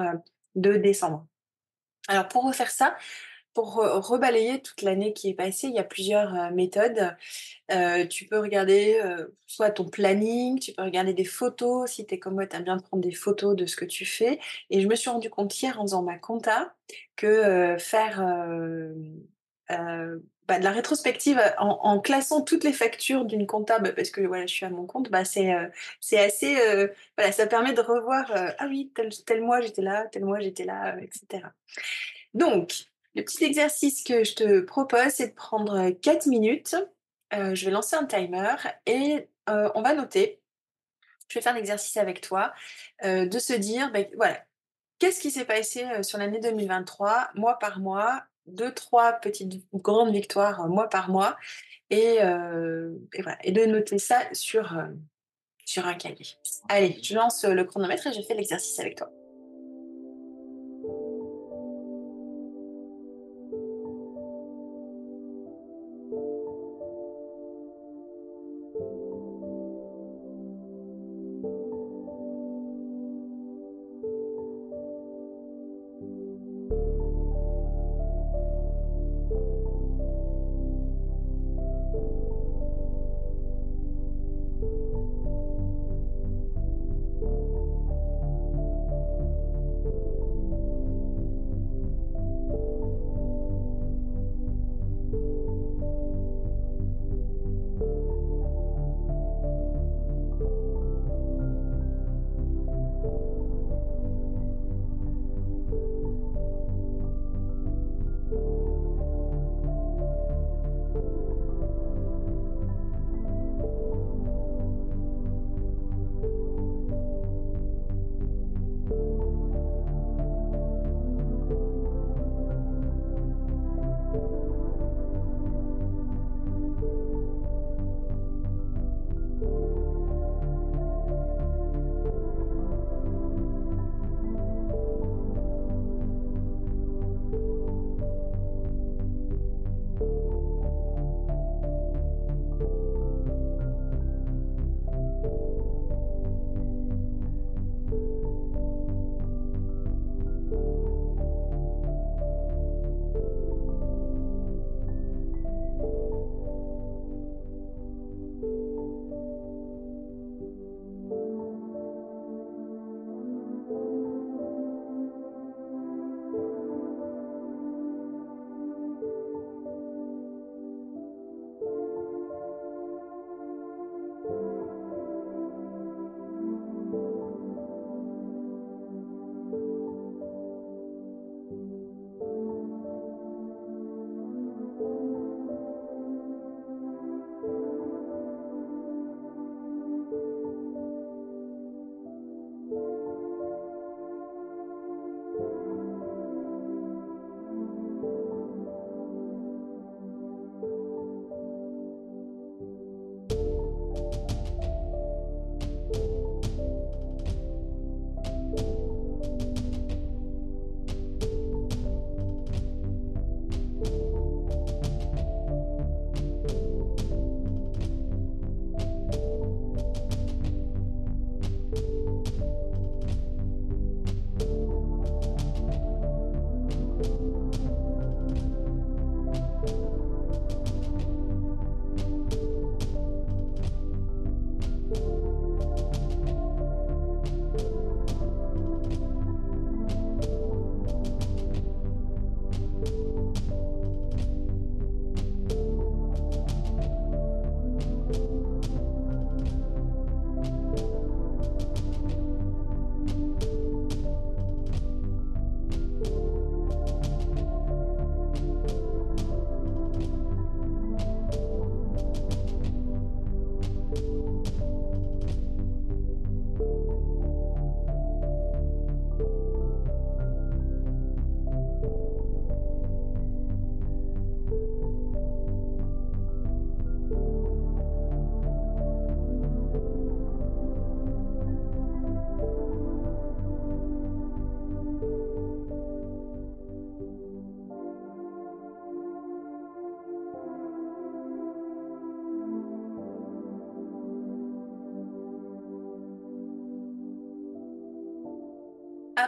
de 0.56 0.78
décembre. 0.78 1.25
Alors 2.07 2.28
pour 2.28 2.46
refaire 2.46 2.69
ça, 2.69 2.96
pour 3.54 3.75
re 3.75 4.02
rebalayer 4.07 4.62
toute 4.62 4.81
l'année 4.84 5.13
qui 5.13 5.30
est 5.30 5.34
passée, 5.36 5.68
il 5.68 5.75
y 5.75 5.80
a 5.80 5.84
plusieurs, 5.84 6.34
heu, 6.36 6.52
méthodes. 6.54 7.16
Heu, 7.72 8.07
tu 8.10 8.25
peux 8.28 8.40
regarder, 8.40 9.02
heu, 9.04 9.36
soit 9.48 9.72
ton 9.72 9.86
planning, 9.90 10.60
tu 10.60 10.74
peux 10.74 10.84
regarder 10.84 11.13
des 11.13 11.25
photos, 11.25 11.92
si 11.92 12.06
tu 12.07 12.16
es 12.16 12.19
comme 12.19 12.36
moi, 12.36 12.48
tu 12.48 12.56
aimes 12.57 12.63
bien 12.66 12.80
prendre 12.80 13.04
des 13.04 13.13
photos 13.13 13.56
de 13.56 13.66
ce 13.68 13.75
que 13.78 13.86
tu 13.86 14.06
fais 14.06 14.40
et 14.72 14.81
je 14.81 14.88
me 14.88 14.96
suis 14.96 15.10
rendu 15.12 15.30
compte 15.31 15.60
hier 15.62 15.80
en 15.81 15.84
faisant 15.84 16.04
ma 16.04 16.18
compta 16.19 16.75
que, 17.18 17.78
faire, 17.80 18.22
bah, 20.47 20.59
de 20.59 20.63
la 20.63 20.71
rétrospective, 20.71 21.42
en 21.59 21.80
en 21.83 22.00
classant 22.00 22.42
toutes 22.42 22.63
les 22.63 22.74
factures 22.74 23.25
d'une 23.25 23.47
compta, 23.47 23.80
bah, 23.80 23.92
parce 23.94 24.09
que 24.12 24.21
voilà, 24.21 24.45
je 24.45 24.53
suis 24.53 24.65
à 24.65 24.69
mon 24.69 24.86
compte, 24.86 25.09
bah, 25.12 25.25
c'est, 25.25 25.51
c'est 26.01 26.19
assez, 26.19 26.56
heu, 26.57 26.94
voilà, 27.18 27.31
ça 27.31 27.47
permet 27.47 27.74
de 27.74 27.81
revoir, 27.81 28.31
«Ah 28.59 28.65
oui, 28.68 28.92
tel 28.95 29.09
tel 29.25 29.42
mois 29.42 29.62
j'étais 29.62 29.81
là, 29.81 30.06
tel 30.12 30.25
mois 30.25 30.39
j'étais 30.39 30.65
là», 30.65 30.95
heu 30.97 31.03
et 31.03 31.09
cetera. 31.12 31.51
Donc, 32.33 32.73
le 33.16 33.23
petit 33.23 33.44
exercice 33.45 34.04
que 34.04 34.23
je 34.23 34.35
te 34.35 34.59
propose, 34.61 35.09
c'est 35.09 35.30
de 35.30 35.33
prendre 35.35 35.90
4 35.92 36.28
minutes. 36.28 36.75
Je 37.31 37.66
vais 37.66 37.71
lancer 37.71 37.95
un 37.95 38.06
timer 38.06 38.56
et 38.85 39.28
on 39.47 39.81
va 39.81 39.94
noter. 39.95 40.42
Je 41.30 41.40
vais 41.40 41.44
faire 41.44 41.56
l'exercice 41.56 41.97
avec 41.97 42.21
toi, 42.21 42.54
de 43.04 43.40
se 43.40 43.54
dire, 43.54 43.92
beh, 43.92 44.11
voilà, 44.16 44.40
qu'est-ce 44.99 45.21
qui 45.21 45.31
s'est 45.31 45.45
passé, 45.45 45.85
sur 46.04 46.18
l'année 46.19 46.40
2023, 46.42 47.30
mois 47.35 47.59
par 47.59 47.80
mois? 47.80 48.23
2-3 48.47 49.14
petites 49.14 49.64
grandes 49.73 50.11
victoires, 50.14 50.66
heu, 50.66 50.69
mois 50.69 50.90
par 50.90 51.09
mois 51.09 51.37
et 51.90 52.18
heu 52.23 52.99
et 53.14 53.21
voilà 53.21 53.37
et 53.44 53.52
de 53.52 53.66
noter 53.66 53.97
ça 53.99 54.21
sur, 54.33 54.73
heu, 54.73 54.97
sur 55.66 55.85
un 55.85 55.94
cahier. 55.95 56.25
Allez, 56.69 56.99
je 57.02 57.16
lance, 57.16 57.44
le 57.44 57.64
chronomètre 57.64 58.07
et 58.07 58.14
je 58.14 58.21
fais 58.21 58.35
l'exercice 58.35 58.80
avec 58.80 58.97
toi. 58.97 59.09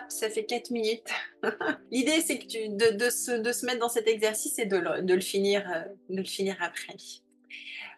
Ça 0.10 0.30
fait 0.30 0.46
4 0.46 0.72
minutes. 0.72 1.10
L'idée, 1.92 2.22
c'est 2.22 2.40
que 2.40 2.46
tu, 2.46 2.70
de, 2.70 2.98
de, 2.98 3.10
se, 3.10 3.32
de, 3.32 3.52
se, 3.52 3.66
mettre 3.66 3.80
dans 3.80 3.90
cet 3.90 4.08
exercice 4.08 4.60
et 4.60 4.66
de 4.66 4.78
le, 4.78 5.02
de 5.02 5.14
le 5.14 5.22
finir, 5.22 5.70
euh, 5.70 5.84
de 6.10 6.18
le 6.18 6.24
finir 6.24 6.58
après. 6.62 6.96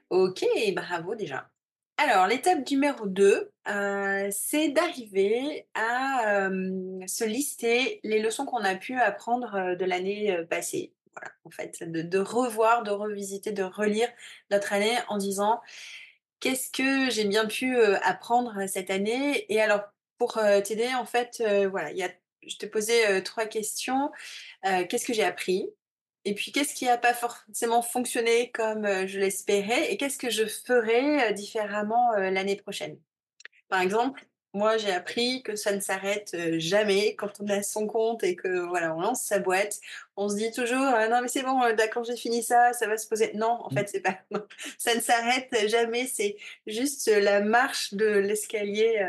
Ok, 0.09 0.45
bravo 0.73 1.15
déjà. 1.15 1.49
Alors, 1.97 2.27
l'étape 2.27 2.69
numéro 2.69 3.07
2, 3.07 3.51
euh, 3.67 4.27
c'est 4.31 4.69
d'arriver 4.69 5.67
à 5.73 6.47
euh, 6.47 7.01
se 7.07 7.25
lister 7.25 7.99
les 8.03 8.21
leçons 8.21 8.45
qu'on 8.45 8.63
a 8.63 8.75
pu 8.75 8.95
apprendre 8.95 9.75
de 9.75 9.85
l'année 9.85 10.45
passée. 10.49 10.93
Voilà, 11.13 11.31
en 11.43 11.49
fait, 11.49 11.83
de, 11.83 12.01
de, 12.01 12.17
revoir, 12.19 12.83
de 12.83 12.91
revisiter, 12.91 13.51
de 13.51 13.63
relire 13.63 14.07
notre 14.49 14.71
année 14.71 14.97
en 15.09 15.17
disant 15.17 15.59
qu'est-ce 16.39 16.71
que 16.71 17.09
j'ai 17.09 17.25
bien 17.25 17.45
pu 17.47 17.75
apprendre 18.03 18.65
cette 18.67 18.89
année? 18.89 19.45
Et 19.53 19.59
alors, 19.59 19.81
pour 20.19 20.39
t'aider, 20.63 20.93
en 20.93 21.05
fait, 21.05 21.43
voilà, 21.71 21.91
y 21.91 22.03
a, 22.03 22.09
je 22.45 22.57
te 22.57 22.67
posais 22.67 23.23
trois 23.23 23.45
questions. 23.47 24.11
qu'est-ce 24.63 25.05
que 25.05 25.13
j'ai 25.13 25.23
appris 25.23 25.69
et 26.25 26.35
puis, 26.35 26.51
qu'est-ce 26.51 26.75
qui 26.75 26.85
n'a 26.85 26.97
pas 26.97 27.13
forcément 27.13 27.81
fonctionné 27.81 28.51
comme 28.51 28.85
je 29.07 29.19
l'espérais 29.19 29.91
et 29.91 29.97
qu'est-ce 29.97 30.17
que 30.17 30.29
je 30.29 30.45
ferai 30.45 31.33
différemment 31.33 32.11
l'année 32.17 32.57
prochaine 32.57 32.99
Par 33.69 33.81
exemple, 33.81 34.27
moi, 34.53 34.77
j'ai 34.77 34.91
appris 34.91 35.43
que 35.43 35.55
ça 35.55 35.71
ne 35.73 35.79
s'arrête 35.79 36.35
jamais 36.57 37.15
quand 37.15 37.39
on 37.39 37.47
a 37.49 37.61
son 37.61 37.85
compte 37.85 38.23
et 38.23 38.35
que 38.35 38.67
voilà, 38.67 38.95
on 38.95 39.01
lance 39.01 39.21
sa 39.21 39.38
boîte. 39.38 39.79
On 40.17 40.27
se 40.27 40.35
dit 40.35 40.51
toujours 40.51 40.81
«Ah 40.81 41.07
non 41.07 41.21
mais 41.21 41.27
c'est 41.27 41.43
bon, 41.43 41.61
quand 41.93 42.03
j'ai 42.03 42.17
fini 42.17 42.41
ça, 42.41 42.73
ça 42.73 42.88
va 42.88 42.97
se 42.97 43.07
poser. 43.07 43.31
Non, 43.35 43.59
en 43.61 43.69
mmh. 43.69 43.77
fait, 43.77 43.89
c'est 43.89 43.99
pas. 44.01 44.17
Non, 44.31 44.43
ça 44.79 44.95
ne 44.95 45.01
s'arrête 45.01 45.53
jamais. 45.67 46.07
C'est 46.07 46.35
juste 46.65 47.07
la 47.07 47.41
marche 47.41 47.93
de 47.93 48.07
l'escalier 48.07 49.07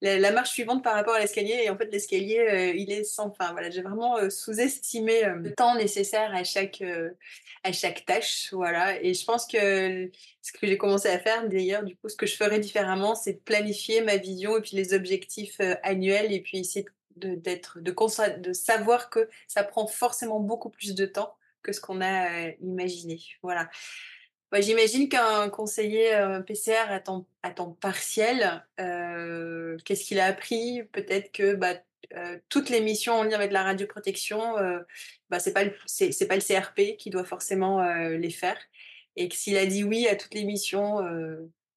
la, 0.00 0.32
marche 0.32 0.50
suivante 0.50 0.82
par 0.82 0.94
rapport 0.94 1.14
à 1.14 1.20
l'escalier. 1.20 1.62
Et 1.64 1.70
en 1.70 1.76
fait, 1.76 1.90
l'escalier, 1.92 2.38
euh, 2.38 2.72
il 2.74 2.90
est 2.90 3.04
sans 3.04 3.32
fin. 3.32 3.52
Voilà, 3.52 3.70
j'ai 3.70 3.82
vraiment 3.82 4.16
euh, 4.16 4.30
sous-estimé 4.30 5.24
euh, 5.24 5.34
le 5.36 5.54
temps 5.54 5.76
nécessaire 5.76 6.34
à 6.34 6.44
chaque, 6.44 6.82
à 7.64 7.72
chaque 7.72 8.04
tâche. 8.06 8.48
Voilà. 8.52 9.02
Et 9.02 9.14
je 9.14 9.24
pense 9.24 9.46
que 9.46 10.10
ce 10.42 10.52
que 10.52 10.66
j'ai 10.66 10.78
commencé 10.78 11.08
à 11.08 11.18
faire, 11.18 11.48
d'ailleurs, 11.48 11.82
du 11.82 11.96
coup, 11.96 12.08
ce 12.08 12.16
que 12.16 12.26
je 12.26 12.36
ferais 12.36 12.60
différemment, 12.60 13.14
c'est 13.14 13.34
de 13.34 13.38
planifier 13.38 14.00
ma 14.02 14.16
vision 14.16 14.56
et 14.56 14.60
puis 14.60 14.76
les 14.76 14.94
objectifs 14.94 15.60
annuels 15.82 16.32
et 16.32 16.40
puis 16.40 16.58
essayer 16.58 16.86
de, 17.16 17.34
d'être, 17.34 17.80
de, 17.80 17.94
de 18.38 18.52
savoir 18.52 19.10
que 19.10 19.28
ça 19.48 19.64
prend 19.64 19.86
forcément 19.86 20.40
beaucoup 20.40 20.70
plus 20.70 20.94
de 20.94 21.06
temps 21.06 21.34
que 21.62 21.72
ce 21.72 21.80
qu'on 21.80 22.00
a 22.00 22.48
imaginé. 22.60 23.20
Voilà. 23.42 23.68
Bah, 24.50 24.60
j'imagine 24.60 25.08
qu'un 25.08 25.48
conseiller 25.48 26.12
euh, 26.14 26.40
PCR 26.40 26.90
à 26.90 26.98
temps, 27.00 27.24
partiel, 27.80 28.64
euh, 28.80 29.78
qu'est-ce 29.84 30.04
qu'il 30.04 30.18
a 30.18 30.26
appris? 30.26 30.82
Peut-être 30.92 31.30
que 31.30 31.54
bah, 31.54 31.74
euh, 32.16 32.36
toutes 32.48 32.68
les 32.68 32.80
missions 32.80 33.14
en 33.14 33.22
lien 33.22 33.34
avec 33.34 33.52
la 33.52 33.62
radioprotection, 33.62 34.54
bah, 35.30 35.38
c'est 35.38 35.52
pas 35.52 35.62
c'est 35.86 36.26
pas 36.26 36.34
le 36.34 36.40
CRP 36.40 36.96
qui 36.96 37.10
doit 37.10 37.24
forcément 37.24 37.80
les 38.08 38.30
faire. 38.30 38.58
Et 39.16 39.28
que 39.28 39.36
s'il 39.36 39.56
a 39.56 39.66
dit 39.66 39.84
oui 39.84 40.08
à 40.08 40.16
toutes 40.16 40.34
les 40.34 40.44
missions 40.44 40.98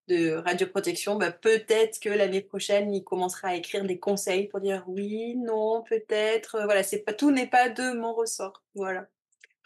de 0.08 0.32
radioprotection, 0.32 1.15
bah, 1.18 1.32
peut-être 1.32 2.00
que 2.00 2.10
l'année 2.10 2.42
prochaine, 2.42 2.94
il 2.94 3.03
commencera 3.03 3.50
à 3.50 3.56
écrire 3.56 3.86
des 3.86 4.00
conseils 4.00 4.48
pour 4.48 4.62
dire 4.62 4.84
oui, 4.88 5.36
non, 5.36 5.84
peut-être. 5.84 6.62
Voilà, 6.65 6.82
pas 7.06 7.13
tout 7.13 7.32
n'est 7.32 7.48
pas 7.48 7.70
de 7.70 7.94
mon 7.94 8.13
ressort. 8.13 8.63
Voilà, 8.75 9.08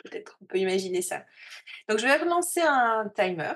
peut-être 0.04 0.38
on 0.42 0.46
peut 0.46 0.58
imaginer 0.58 1.02
ça. 1.02 1.26
Donc, 1.90 2.00
je 2.00 2.06
vais 2.06 2.16
relancer 2.16 2.62
un 2.62 3.12
timer, 3.16 3.54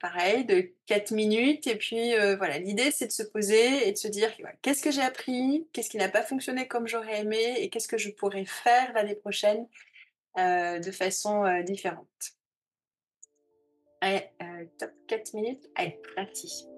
pareil, 0.00 0.44
de 0.44 0.72
4 0.86 1.12
minutes. 1.12 1.66
Et 1.66 1.76
puis, 1.76 2.14
euh, 2.14 2.36
voilà, 2.36 2.58
l'idée, 2.58 2.90
c'est 2.90 3.06
de 3.06 3.12
se 3.12 3.22
poser 3.22 3.88
et 3.88 3.92
de 3.92 3.96
se 3.96 4.08
dire 4.08 4.30
qu'est-ce 4.62 4.82
que 4.82 4.90
j'ai 4.90 5.02
appris, 5.02 5.66
qu'est-ce 5.72 5.90
qui 5.90 5.96
n'a 5.96 6.08
pas 6.08 6.22
fonctionné 6.22 6.68
comme 6.68 6.86
j'aurais 6.86 7.20
aimé 7.20 7.56
et 7.58 7.68
qu'est-ce 7.68 7.88
que 7.88 7.98
je 7.98 8.10
pourrais 8.10 8.44
faire 8.44 8.92
l'année 8.94 9.16
prochaine 9.16 9.66
euh, 10.38 10.78
de 10.78 10.90
façon 10.90 11.44
euh, 11.44 11.62
différente. 11.62 12.06
Allez, 14.00 14.30
top 14.78 14.92
4 15.08 15.34
minutes. 15.34 15.68
Allez, 15.74 16.00
parti. 16.16 16.69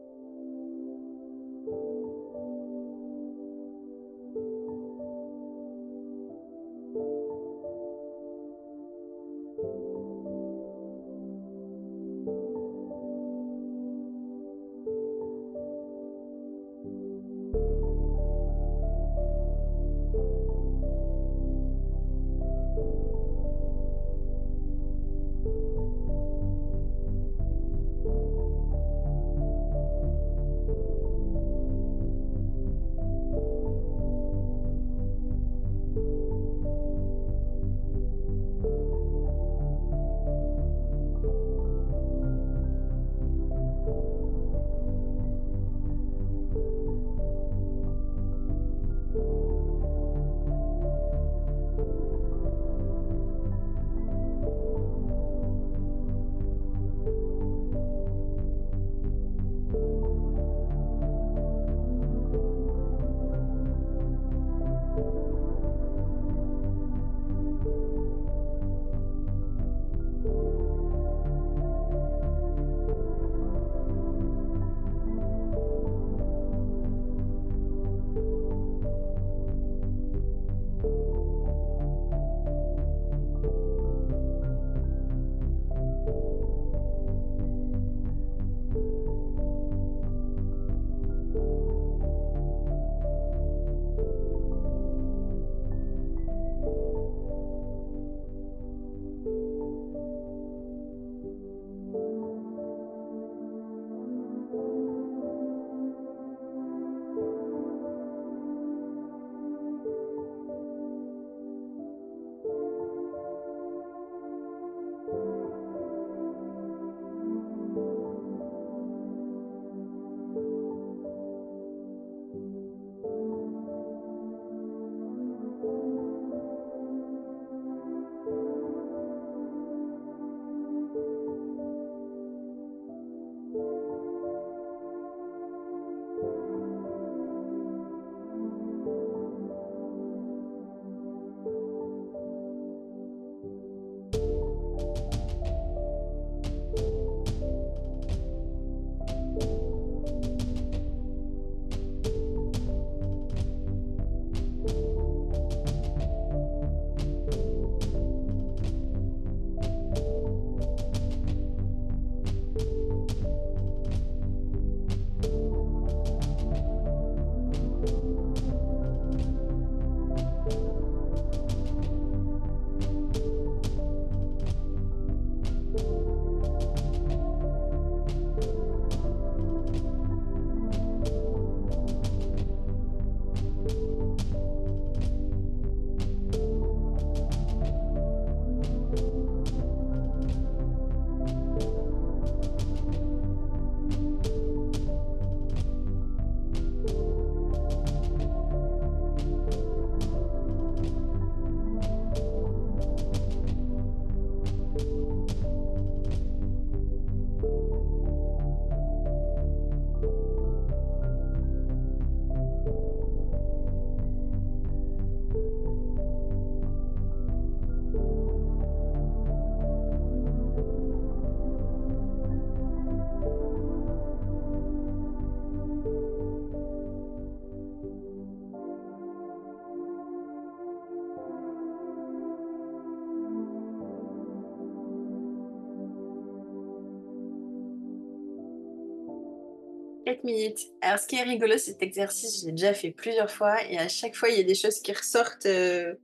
4 240.22 240.24
minutes. 240.24 240.60
Alors, 240.80 240.98
ce 240.98 241.06
qui 241.06 241.16
est 241.16 241.22
rigolo, 241.22 241.58
cet 241.58 241.82
exercice, 241.82 242.42
j'ai 242.44 242.52
déjà 242.52 242.74
fait 242.74 242.90
plusieurs 242.90 243.30
fois 243.30 243.62
et 243.64 243.78
à 243.78 243.88
chaque 243.88 244.14
fois, 244.14 244.28
il 244.30 244.36
y 244.36 244.40
a 244.40 244.44
des 244.44 244.54
choses 244.54 244.80
qui 244.80 244.92
ressortent 244.92 245.46
euh, 245.46 245.94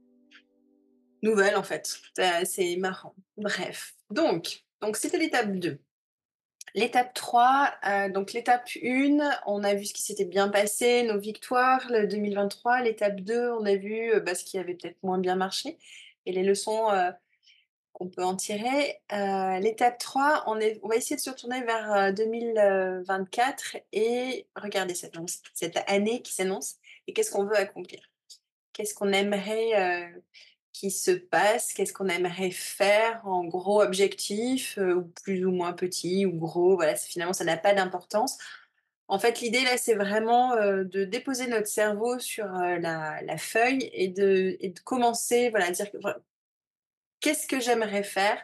nouvelles 1.22 1.56
en 1.56 1.62
fait. 1.62 1.98
C'est 2.44 2.76
marrant. 2.76 3.14
Bref. 3.36 3.94
Donc, 4.10 4.64
donc 4.80 4.96
c'était 4.96 5.18
l'étape 5.18 5.52
2. 5.52 5.78
L'étape 6.74 7.14
3, 7.14 7.72
euh, 7.86 8.08
donc 8.10 8.32
l'étape 8.32 8.68
1, 8.84 9.18
on 9.46 9.64
a 9.64 9.74
vu 9.74 9.86
ce 9.86 9.94
qui 9.94 10.02
s'était 10.02 10.26
bien 10.26 10.48
passé, 10.48 11.02
nos 11.02 11.18
victoires, 11.18 11.86
le 11.90 12.06
2023. 12.06 12.82
L'étape 12.82 13.20
2, 13.20 13.52
on 13.52 13.64
a 13.64 13.74
vu 13.74 14.12
euh, 14.12 14.20
bah, 14.20 14.34
ce 14.34 14.44
qui 14.44 14.58
avait 14.58 14.74
peut-être 14.74 15.02
moins 15.02 15.18
bien 15.18 15.34
marché 15.34 15.78
et 16.26 16.32
les 16.32 16.42
leçons 16.42 16.88
qu'on 17.98 18.08
peut 18.08 18.24
en 18.24 18.36
tirer. 18.36 19.00
L'étape 19.10 19.98
3, 19.98 20.44
on, 20.46 20.60
est, 20.60 20.78
on 20.82 20.88
va 20.88 20.96
essayer 20.96 21.16
de 21.16 21.20
se 21.20 21.30
retourner 21.30 21.62
vers 21.64 22.14
2024 22.14 23.76
et 23.92 24.46
regarder 24.56 24.94
cette, 24.94 25.16
année 25.88 26.22
qui 26.22 26.32
s'annonce 26.32 26.76
et 27.06 27.12
qu'est-ce 27.12 27.32
qu'on 27.32 27.44
veut 27.44 27.56
accomplir. 27.56 28.00
Qu'est-ce 28.72 28.94
qu'on 28.94 29.12
aimerait 29.12 30.12
qui 30.72 30.92
se 30.92 31.10
passe, 31.10 31.72
qu'est-ce 31.72 31.92
qu'on 31.92 32.08
aimerait 32.08 32.52
faire 32.52 33.26
en 33.26 33.44
gros 33.44 33.82
objectif, 33.82 34.78
ou 34.78 35.02
plus 35.24 35.44
ou 35.44 35.50
moins 35.50 35.72
petit 35.72 36.24
ou 36.24 36.32
gros? 36.32 36.76
Voilà, 36.76 36.94
finalement, 36.94 37.32
ça 37.32 37.44
n'a 37.44 37.56
pas 37.56 37.74
d'importance. 37.74 38.38
En 39.08 39.18
fait, 39.18 39.40
l'idée 39.40 39.64
là, 39.64 39.76
c'est 39.76 39.94
vraiment 39.94 40.54
de 40.54 41.04
déposer 41.04 41.48
notre 41.48 41.66
cerveau 41.66 42.20
sur 42.20 42.46
la, 42.46 43.20
la, 43.22 43.38
feuille 43.38 43.90
et 43.92 44.06
de, 44.08 44.56
et 44.60 44.68
de 44.68 44.78
commencer, 44.80 45.50
voilà, 45.50 45.66
à 45.66 45.70
dire 45.72 45.90
qu'est-ce 47.20 47.46
que 47.46 47.60
j'aimerais 47.60 48.02
faire? 48.02 48.40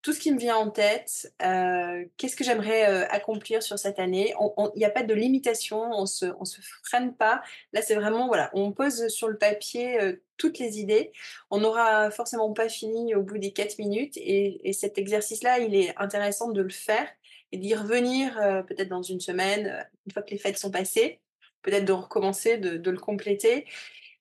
Tout 0.00 0.12
ce 0.12 0.20
qui 0.20 0.30
me 0.32 0.38
vient 0.38 0.56
en 0.56 0.70
tête, 0.70 1.32
euh, 1.42 2.04
qu'est-ce 2.16 2.36
que 2.36 2.44
j'aimerais 2.44 2.88
euh, 2.88 3.06
accomplir 3.08 3.62
sur 3.64 3.78
cette 3.78 3.98
année? 3.98 4.32
Il 4.74 4.78
n'y 4.78 4.84
a 4.84 4.90
pas 4.90 5.02
de 5.02 5.12
limitation, 5.12 5.90
on 5.92 6.06
se, 6.06 6.26
se 6.44 6.60
freine 6.84 7.14
pas. 7.14 7.42
Là, 7.72 7.82
c'est 7.82 7.96
vraiment, 7.96 8.28
voilà, 8.28 8.48
on 8.54 8.70
pose 8.70 9.08
sur 9.08 9.28
le 9.28 9.36
papier 9.36 10.00
euh, 10.00 10.22
toutes 10.36 10.60
les 10.60 10.78
idées. 10.78 11.10
On 11.50 11.58
n'aura 11.58 12.12
forcément 12.12 12.52
pas 12.52 12.68
fini 12.68 13.16
au 13.16 13.22
bout 13.22 13.38
des 13.38 13.52
quatre 13.52 13.78
minutes. 13.78 14.16
Et, 14.16 14.72
cet 14.72 14.98
exercice-là, 14.98 15.58
il 15.58 15.74
est 15.74 15.92
intéressant 15.96 16.52
de 16.52 16.62
le 16.62 16.70
faire 16.70 17.08
et 17.50 17.58
d'y 17.58 17.74
revenir 17.74 18.34
peut-être 18.68 18.88
dans 18.88 19.02
une 19.02 19.20
semaine, 19.20 19.84
une 20.06 20.12
fois 20.12 20.22
que 20.22 20.30
les 20.30 20.38
fêtes 20.38 20.58
sont 20.58 20.70
passées, 20.70 21.20
peut-être 21.62 21.86
de 21.86 21.92
recommencer, 21.92 22.56
de 22.58 22.90
le 22.90 22.98
compléter 22.98 23.66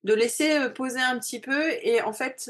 de 0.07 0.13
laisser 0.13 0.69
poser 0.69 1.01
un 1.01 1.19
petit 1.19 1.41
peu 1.41 1.69
et 1.81 2.01
en 2.01 2.13
fait 2.13 2.49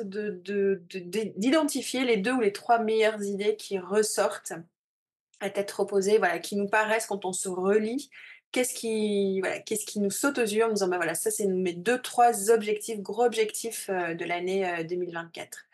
d'identifier 1.36 2.02
de, 2.02 2.06
les 2.06 2.18
deux 2.18 2.34
ou 2.34 2.40
les 2.40 2.54
trois 2.54 2.78
meilleures 2.78 3.24
idées 3.24 3.56
qui 3.56 3.80
ressortent 3.80 4.54
à 5.40 5.50
tête 5.50 5.72
reposée, 5.72 6.20
voilà, 6.20 6.38
qui 6.38 6.56
nous 6.56 6.68
paraissent 6.68 7.08
quand 7.08 7.26
on 7.26 7.34
se 7.34 7.50
relit, 7.50 8.12
qu'est-ce 8.52 8.76
qui, 8.76 9.42
nous 9.96 10.12
saute 10.12 10.38
aux 10.38 10.44
yeux 10.44 10.66
en 10.66 10.70
disant, 10.70 10.88
bah 10.88 10.98
voilà, 10.98 11.16
ça 11.16 11.32
c'est 11.32 11.48
mes 11.48 11.74
deux, 11.74 12.00
trois 12.00 12.52
objectifs, 12.52 13.02
gros 13.02 13.26
objectifs 13.26 13.90
de 13.90 14.26
l'année 14.26 14.86
2024 14.88 15.66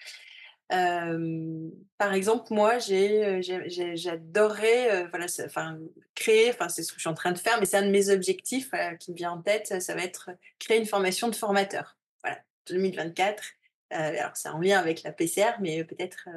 par 0.70 2.14
exemple, 2.14 2.46
moi, 2.52 2.80
j'adorerais 2.80 5.08
voilà, 5.08 5.26
enfin, 5.46 5.80
créer, 6.16 6.52
enfin, 6.52 6.70
c'est 6.70 6.84
ce 6.84 6.92
que 6.92 6.98
je 6.98 7.02
suis 7.02 7.10
en 7.10 7.14
train 7.14 7.32
de 7.32 7.38
faire, 7.38 7.60
mais 7.60 7.66
c'est 7.66 7.78
un 7.78 7.86
de 7.86 7.92
mes 7.92 8.10
objectifs 8.10 8.72
qui 9.00 9.12
me 9.12 9.16
vient 9.16 9.32
en 9.32 9.42
tête, 9.42 9.82
ça, 9.82 9.96
va 9.96 10.04
être 10.04 10.32
créer 10.60 10.78
une 10.78 10.86
formation 10.86 11.28
de 11.28 11.36
formateur. 11.36 11.98
Voilà, 12.24 12.40
2024. 12.68 13.44
alors, 13.92 14.32
c'est 14.36 14.50
en 14.50 14.60
lien 14.60 14.80
avec 14.80 15.04
la 15.04 15.12
PCR, 15.12 15.54
mais 15.60 15.84
peut-être 15.84 16.28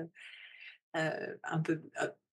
un 0.95 1.59
peu. 1.61 1.83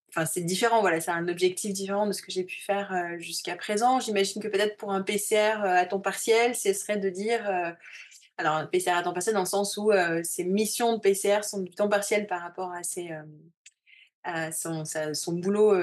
Enfin, 0.10 0.26
c'est 0.26 0.42
différent, 0.42 0.82
voilà, 0.82 1.02
c'est 1.02 1.10
un 1.10 1.28
objectif 1.28 1.74
différent 1.74 2.06
de 2.06 2.12
ce 2.12 2.22
que 2.22 2.32
j'ai 2.32 2.44
pu 2.44 2.62
faire 2.62 3.16
jusqu'à 3.18 3.56
présent. 3.56 4.00
J'imagine 4.00 4.44
que 4.44 4.48
peut-être 4.48 4.78
pour 4.78 4.92
un 4.92 5.02
PCR 5.02 5.64
à 5.64 5.86
temps 5.88 6.00
partiel, 6.00 6.56
ce 6.56 6.72
serait 6.74 6.98
de 6.98 7.10
dire 7.10 7.76
alors, 8.38 8.70
PCR 8.70 8.92
à 8.92 9.04
temps 9.04 9.14
partiel 9.14 9.36
dans 9.36 9.42
le 9.42 9.48
sens 9.48 9.78
où 9.78 9.92
ses 10.24 10.44
missions 10.44 10.96
de 10.96 11.00
PCR 11.00 11.44
sont 11.44 11.62
du 11.62 11.72
temps 11.72 11.90
partiel 11.90 12.28
par 12.28 12.42
rapport 12.42 12.72
à, 12.72 12.84
ses, 12.84 13.12
à 14.24 14.52
son, 14.52 14.84
son, 14.86 15.34
boulot 15.34 15.74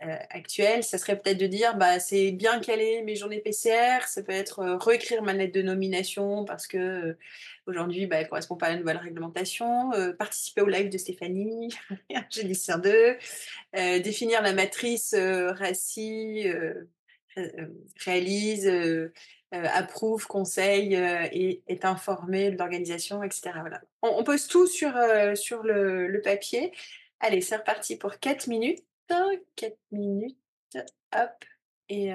actuel. 0.00 0.82
Ça 0.82 0.98
serait 0.98 1.18
peut-être 1.18 1.38
de 1.38 1.46
dire, 1.46 1.76
bah, 1.76 2.00
c'est 2.00 2.32
bien 2.32 2.58
caler 2.60 3.02
mes 3.02 3.14
journées 3.14 3.38
PCR. 3.38 4.06
Ça 4.08 4.22
peut 4.22 4.32
être 4.32 4.64
réécrire 4.84 5.22
ma 5.22 5.32
lettre 5.32 5.54
de 5.54 5.62
nomination 5.62 6.44
parce 6.44 6.66
que 6.66 7.16
aujourd'hui, 7.66 8.06
bah, 8.06 8.16
elle 8.16 8.24
ne 8.24 8.28
correspond 8.28 8.56
pas 8.56 8.66
à 8.66 8.70
la 8.70 8.78
nouvelle 8.78 8.98
réglementation. 8.98 9.92
participer 10.18 10.62
au 10.62 10.68
live 10.68 10.90
de 10.90 10.98
Stéphanie, 10.98 11.72
dit 12.32 12.66
2. 12.82 14.00
définir 14.00 14.42
la 14.42 14.52
matrice 14.52 15.14
RACI, 15.14 16.48
réalise 18.04 18.68
approuve, 19.52 20.26
conseille 20.26 20.96
euh, 20.96 21.28
et 21.32 21.62
est 21.68 21.84
informé 21.84 22.50
de 22.50 22.58
l'organisation, 22.58 23.22
etc. 23.22 23.52
Voilà. 23.60 23.80
On, 24.02 24.24
pose 24.24 24.46
tout 24.46 24.66
sur, 24.66 24.96
euh, 24.96 25.34
sur 25.34 25.62
le, 25.62 26.08
le, 26.08 26.20
papier. 26.20 26.72
Allez, 27.20 27.40
c'est 27.40 27.56
reparti 27.56 27.96
pour 27.96 28.18
4 28.18 28.48
minutes. 28.48 28.84
4 29.08 29.76
minutes, 29.92 30.36
hop, 31.14 31.44
et, 31.88 32.10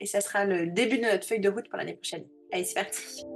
et 0.00 0.06
ça 0.06 0.22
sera 0.22 0.46
le 0.46 0.66
début 0.68 0.96
de 0.96 1.04
notre 1.04 1.26
feuille 1.26 1.40
de 1.40 1.50
route 1.50 1.68
pour 1.68 1.76
l'année 1.76 1.92
prochaine. 1.92 2.26
Allez, 2.50 2.64
c'est 2.64 2.74
parti. 2.74 3.26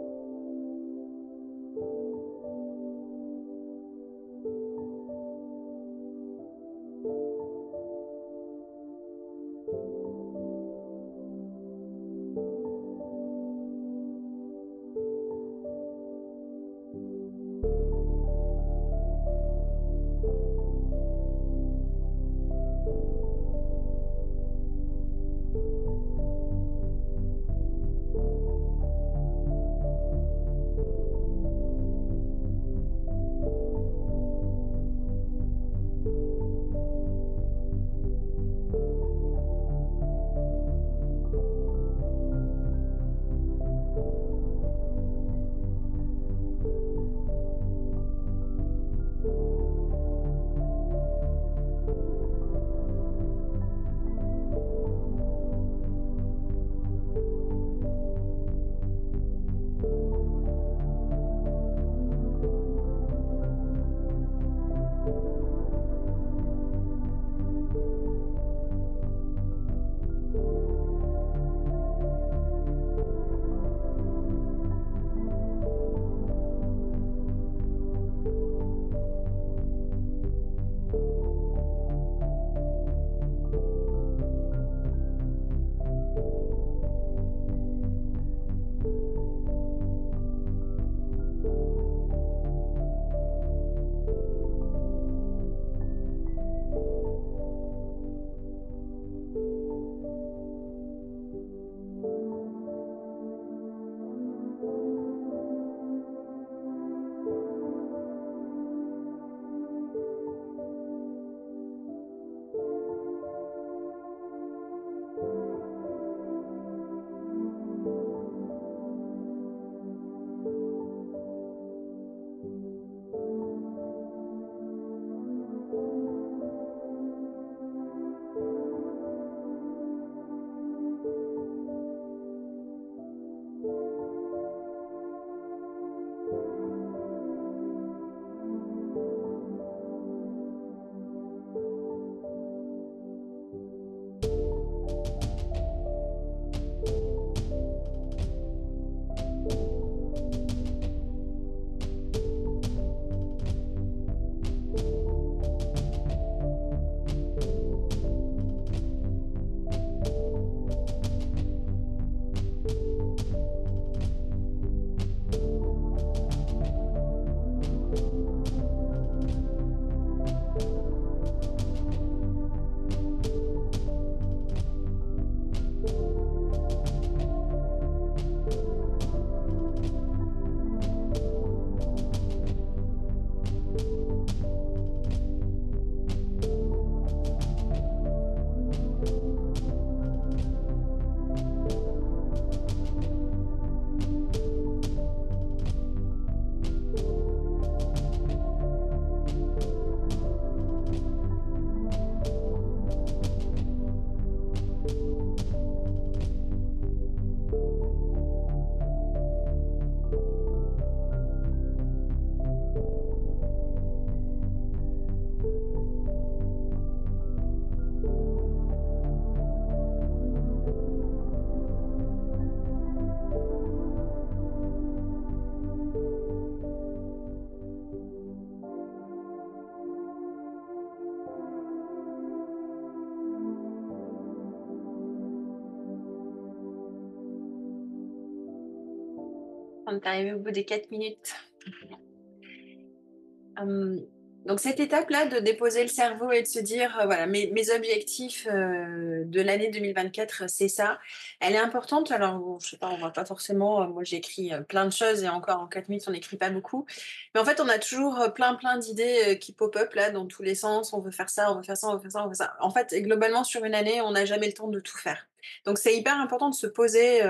On 239.90 239.96
est 239.96 240.06
arrivé 240.06 240.34
au 240.34 240.38
bout 240.38 240.52
des 240.52 240.64
4 240.64 240.90
minutes. 240.90 241.34
donc 244.46 244.58
cette 244.58 244.80
étape-là 244.80 245.26
de 245.26 245.38
déposer 245.38 245.82
le 245.82 245.88
cerveau 245.88 246.32
et 246.32 246.40
de 246.42 246.46
se 246.46 246.58
dire, 246.60 246.98
euh, 246.98 247.04
voilà, 247.04 247.26
mes, 247.26 247.70
objectifs 247.76 248.48
euh, 248.50 249.22
de 249.24 249.40
l'année 249.42 249.70
2024, 249.70 250.48
c'est 250.48 250.68
ça, 250.68 250.98
elle 251.40 251.54
est 251.54 251.58
importante. 251.58 252.10
Alors, 252.10 252.58
je 252.60 252.70
sais 252.70 252.78
pas, 252.78 252.88
on 252.88 252.96
va 252.96 253.10
pas 253.10 253.26
forcément, 253.26 253.82
euh, 253.82 253.86
moi 253.86 254.02
j'écris 254.02 254.52
plein 254.68 254.86
de 254.86 254.92
choses 254.92 255.22
et 255.22 255.28
encore 255.28 255.60
en 255.60 255.66
4 255.66 255.88
minutes, 255.90 256.04
on 256.08 256.12
n'écrit 256.12 256.38
pas 256.38 256.48
beaucoup. 256.48 256.86
Mais 257.34 257.40
en 257.40 257.44
fait, 257.44 257.60
on 257.60 257.68
a 257.68 257.78
toujours 257.78 258.32
plein, 258.34 258.54
plein 258.54 258.78
d'idées 258.78 259.38
qui 259.38 259.52
pop-up 259.52 259.92
là 259.94 260.10
dans 260.10 260.26
tous 260.26 260.42
les 260.42 260.54
sens. 260.54 260.94
On 260.94 261.00
veut 261.00 261.10
faire 261.10 261.28
ça, 261.28 261.52
on 261.52 261.56
veut 261.56 261.62
faire 261.62 261.76
ça, 261.76 261.88
on 261.88 261.96
veut 261.96 262.00
faire 262.00 262.12
ça, 262.12 262.20
on 262.20 262.28
veut 262.28 262.34
faire 262.34 262.46
ça. 262.46 262.56
En 262.60 262.70
fait, 262.70 262.94
globalement, 262.94 263.44
sur 263.44 263.64
une 263.64 263.74
année, 263.74 264.00
on 264.00 264.12
n'a 264.12 264.24
jamais 264.24 264.46
le 264.46 264.54
temps 264.54 264.68
de 264.68 264.80
tout 264.80 264.96
faire. 264.96 265.26
Donc 265.64 265.78
c'est 265.78 265.96
hyper 265.96 266.18
important 266.18 266.50
de 266.50 266.54
se 266.54 266.66
poser, 266.66 267.20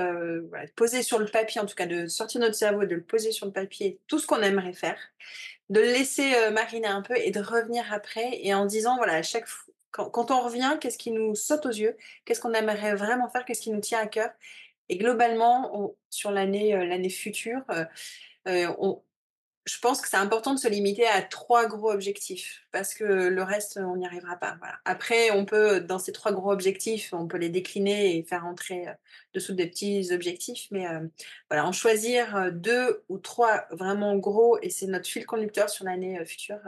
voilà, 0.48 0.66
de 0.66 0.72
poser 0.76 1.02
sur 1.02 1.18
le 1.18 1.26
papier, 1.26 1.60
en 1.60 1.66
tout 1.66 1.76
cas 1.76 1.86
de 1.86 2.06
sortir 2.06 2.40
notre 2.40 2.56
cerveau 2.56 2.82
et 2.82 2.86
de 2.86 2.94
le 2.96 3.02
poser 3.02 3.32
sur 3.32 3.46
le 3.46 3.52
papier, 3.52 3.98
tout 4.06 4.18
ce 4.18 4.26
qu'on 4.26 4.42
aimerait 4.42 4.72
faire 4.72 4.98
de 5.70 5.80
laisser 5.80 6.34
euh, 6.34 6.50
mariner 6.50 6.88
un 6.88 7.00
peu 7.00 7.16
et 7.16 7.30
de 7.30 7.40
revenir 7.40 7.84
après 7.92 8.40
et 8.42 8.52
en 8.54 8.66
disant, 8.66 8.96
voilà, 8.96 9.14
à 9.14 9.22
chaque 9.22 9.46
fois, 9.46 9.72
quand, 9.92 10.30
on 10.30 10.40
revient, 10.40 10.76
qu'est-ce 10.80 10.98
qui 10.98 11.10
nous 11.10 11.34
saute 11.34 11.66
aux 11.66 11.70
yeux, 11.70 11.96
qu'est-ce 12.24 12.40
qu'on 12.40 12.52
aimerait 12.52 12.94
vraiment 12.94 13.28
faire, 13.28 13.44
qu'est-ce 13.44 13.62
qui 13.62 13.70
nous 13.70 13.80
tient 13.80 13.98
à 13.98 14.06
cœur. 14.06 14.30
Et 14.88 14.98
globalement, 14.98 15.94
sur 16.10 16.30
l'année 16.30 16.74
euh, 16.74 16.84
l'année 16.84 17.10
future, 17.10 17.62
euh, 17.70 18.66
on, 18.78 19.02
je 19.66 19.78
pense 19.78 20.00
que 20.00 20.08
c'est 20.08 20.16
important 20.16 20.54
de 20.54 20.58
se 20.58 20.68
limiter 20.68 21.06
à 21.06 21.22
trois 21.22 21.66
gros 21.66 21.92
objectifs 21.92 22.66
parce 22.72 22.94
que 22.94 23.04
le 23.04 23.42
reste, 23.42 23.78
on 23.78 23.96
n'y 23.96 24.06
arrivera 24.06 24.36
pas. 24.36 24.58
Après, 24.84 25.30
on 25.32 25.44
peut, 25.44 25.80
dans 25.80 25.98
ces 25.98 26.12
trois 26.12 26.32
gros 26.32 26.50
objectifs, 26.50 27.12
on 27.12 27.28
peut 27.28 27.36
les 27.36 27.50
décliner 27.50 28.16
et 28.16 28.22
faire 28.22 28.46
entrer 28.46 28.88
euh, 28.88 28.92
dessous 29.34 29.52
des 29.54 29.66
petits 29.66 30.12
objectifs. 30.12 30.66
Mais 30.70 30.86
euh, 30.86 31.06
voilà, 31.50 31.66
en 31.66 31.72
choisir 31.72 32.36
euh, 32.36 32.50
deux 32.50 33.04
ou 33.08 33.18
trois 33.18 33.66
vraiment 33.70 34.16
gros, 34.16 34.58
et 34.62 34.70
c'est 34.70 34.86
notre 34.86 35.08
fil 35.08 35.26
conducteur 35.26 35.68
sur 35.68 35.84
l'année 35.84 36.24
future, 36.24 36.60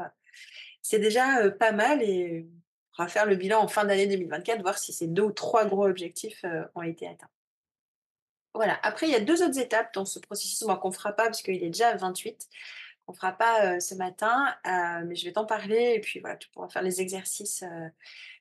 c'est 0.83 0.99
déjà 0.99 1.51
pas 1.51 1.73
mal. 1.73 2.03
Et 2.03 2.47
on 2.99 3.05
va 3.05 3.09
faire 3.09 3.27
le 3.27 3.37
bilan 3.37 3.61
en 3.63 3.69
fin 3.69 3.85
d'année 3.85 4.07
2024, 4.07 4.61
voir 4.63 4.79
si 4.79 4.93
ces 4.93 5.07
deux 5.07 5.23
ou 5.23 5.33
trois 5.33 5.65
gros 5.65 5.87
objectifs 5.87 6.45
ont 6.75 6.83
été 6.83 7.09
atteints. 7.09 7.31
Voilà. 8.55 8.79
Après, 8.83 9.07
il 9.07 9.13
y 9.13 9.17
a 9.17 9.21
deux 9.21 9.43
autres 9.43 9.59
étapes 9.59 9.95
dans 9.95 10.05
ce 10.05 10.19
processus 10.19 10.65
qu'on 10.81 10.89
ne 10.89 10.95
fera 10.95 11.13
pas 11.13 11.25
parce 11.25 11.43
qu'il 11.43 11.63
est 11.63 11.71
déjà 11.71 11.89
à 11.89 11.97
28 11.97 12.49
on 13.09 13.13
fera 13.13 13.33
pas 13.33 13.81
ce 13.81 13.95
matin, 13.95 14.55
mais 15.05 15.17
je 15.17 15.25
vais 15.25 15.33
t'en 15.33 15.45
parler 15.45 15.95
et 15.97 16.01
puis 16.01 16.21
voilà, 16.21 16.37
tu 16.37 16.49
pourras 16.51 16.69
faire 16.69 16.83
les 16.83 17.01
exercices 17.01 17.65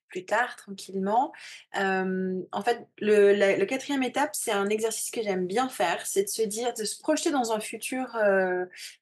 plus 0.07 0.25
tard 0.25 0.55
tranquillement. 0.55 1.31
en 1.73 2.61
fait, 2.63 2.87
le, 2.99 3.65
quatrième 3.65 4.03
étape, 4.03 4.31
c'est 4.33 4.51
un 4.51 4.69
exercice 4.69 5.09
que 5.09 5.21
j'aime 5.21 5.47
bien 5.47 5.69
faire, 5.69 6.05
c'est 6.05 6.23
de 6.23 6.29
se 6.29 6.41
dire, 6.41 6.73
de 6.73 6.83
se 6.83 6.99
projeter 6.99 7.31
dans 7.31 7.53
un 7.53 7.59
futur, 7.59 8.17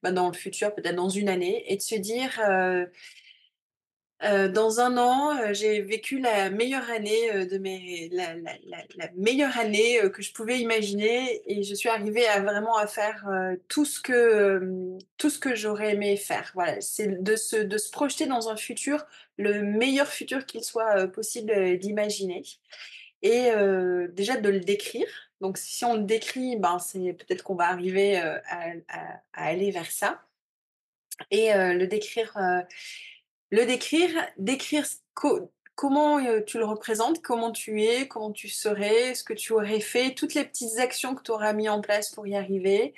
bah, 0.04 0.12
dans 0.12 0.28
le 0.28 0.36
futur, 0.36 0.74
peut-être 0.74 0.96
dans 0.96 1.10
une 1.10 1.30
année, 1.30 1.72
et 1.72 1.76
de 1.76 1.82
se 1.82 1.96
dire 1.96 2.40
euh, 4.22 4.50
dans 4.50 4.82
un 4.82 4.98
an, 4.98 5.38
euh, 5.38 5.54
j'ai 5.54 5.82
vécu 5.82 6.20
la 6.20 6.50
meilleure 6.50 6.90
année 6.90 7.32
euh, 7.34 7.46
de 7.46 7.58
mes, 7.58 8.10
la, 8.12 8.36
meilleure 9.16 9.58
année 9.58 9.98
que 10.14 10.22
je 10.22 10.34
pouvais 10.34 10.60
imaginer 10.60 11.42
et 11.46 11.64
je 11.64 11.74
suis 11.74 11.88
arrivée 11.88 12.28
à 12.28 12.42
vraiment 12.42 12.76
à 12.76 12.86
faire 12.86 13.26
tout 13.70 13.86
ce 13.86 14.02
que 14.02 14.98
tout 15.18 15.30
ce 15.30 15.40
que 15.40 15.56
j'aurais 15.56 15.94
aimé 15.94 16.18
faire. 16.18 16.52
Voilà, 16.54 16.82
c'est 16.82 17.24
de 17.24 17.36
se 17.38 17.56
de 17.56 17.78
se 17.78 17.90
projeter 17.92 18.26
dans 18.26 18.50
un 18.50 18.58
futur, 18.58 19.06
le 19.38 19.64
meilleur 19.64 20.08
futur 20.08 20.46
qu'il 20.46 20.64
soit 20.64 21.08
possible 21.08 21.78
d'imaginer 21.78 22.44
et 23.22 23.52
déjà 24.12 24.38
de 24.38 24.50
le 24.50 24.60
décrire. 24.60 25.08
Donc 25.42 25.58
si 25.58 25.86
on 25.86 25.96
le 25.96 26.04
décrit, 26.04 26.58
ben 26.58 26.80
c'est 26.80 27.14
peut-être 27.14 27.44
qu'on 27.44 27.56
va 27.56 27.70
arriver 27.70 28.18
à, 28.18 28.42
à, 28.90 29.22
aller 29.34 29.72
vers 29.72 29.92
ça 29.92 30.22
et 31.32 31.52
le 31.54 31.86
décrire 31.86 32.38
le 33.52 33.66
décrire, 33.66 34.12
décrire 34.38 34.86
comment 35.76 36.20
tu 36.46 36.58
le 36.58 36.66
représentes, 36.66 37.22
comment 37.22 37.52
tu 37.52 37.84
es, 37.84 38.08
comment 38.08 38.32
tu 38.32 38.48
serais, 38.48 39.16
ce 39.16 39.24
que 39.24 39.34
tu 39.34 39.54
aurais 39.54 39.80
fait, 39.80 40.14
toutes 40.14 40.34
les 40.34 40.46
petites 40.46 40.78
actions 40.80 41.16
que 41.16 41.24
tu 41.24 41.32
auras 41.32 41.54
mis 41.54 41.70
en 41.70 41.82
place 41.82 42.12
pour 42.12 42.28
y 42.28 42.36
arriver, 42.36 42.94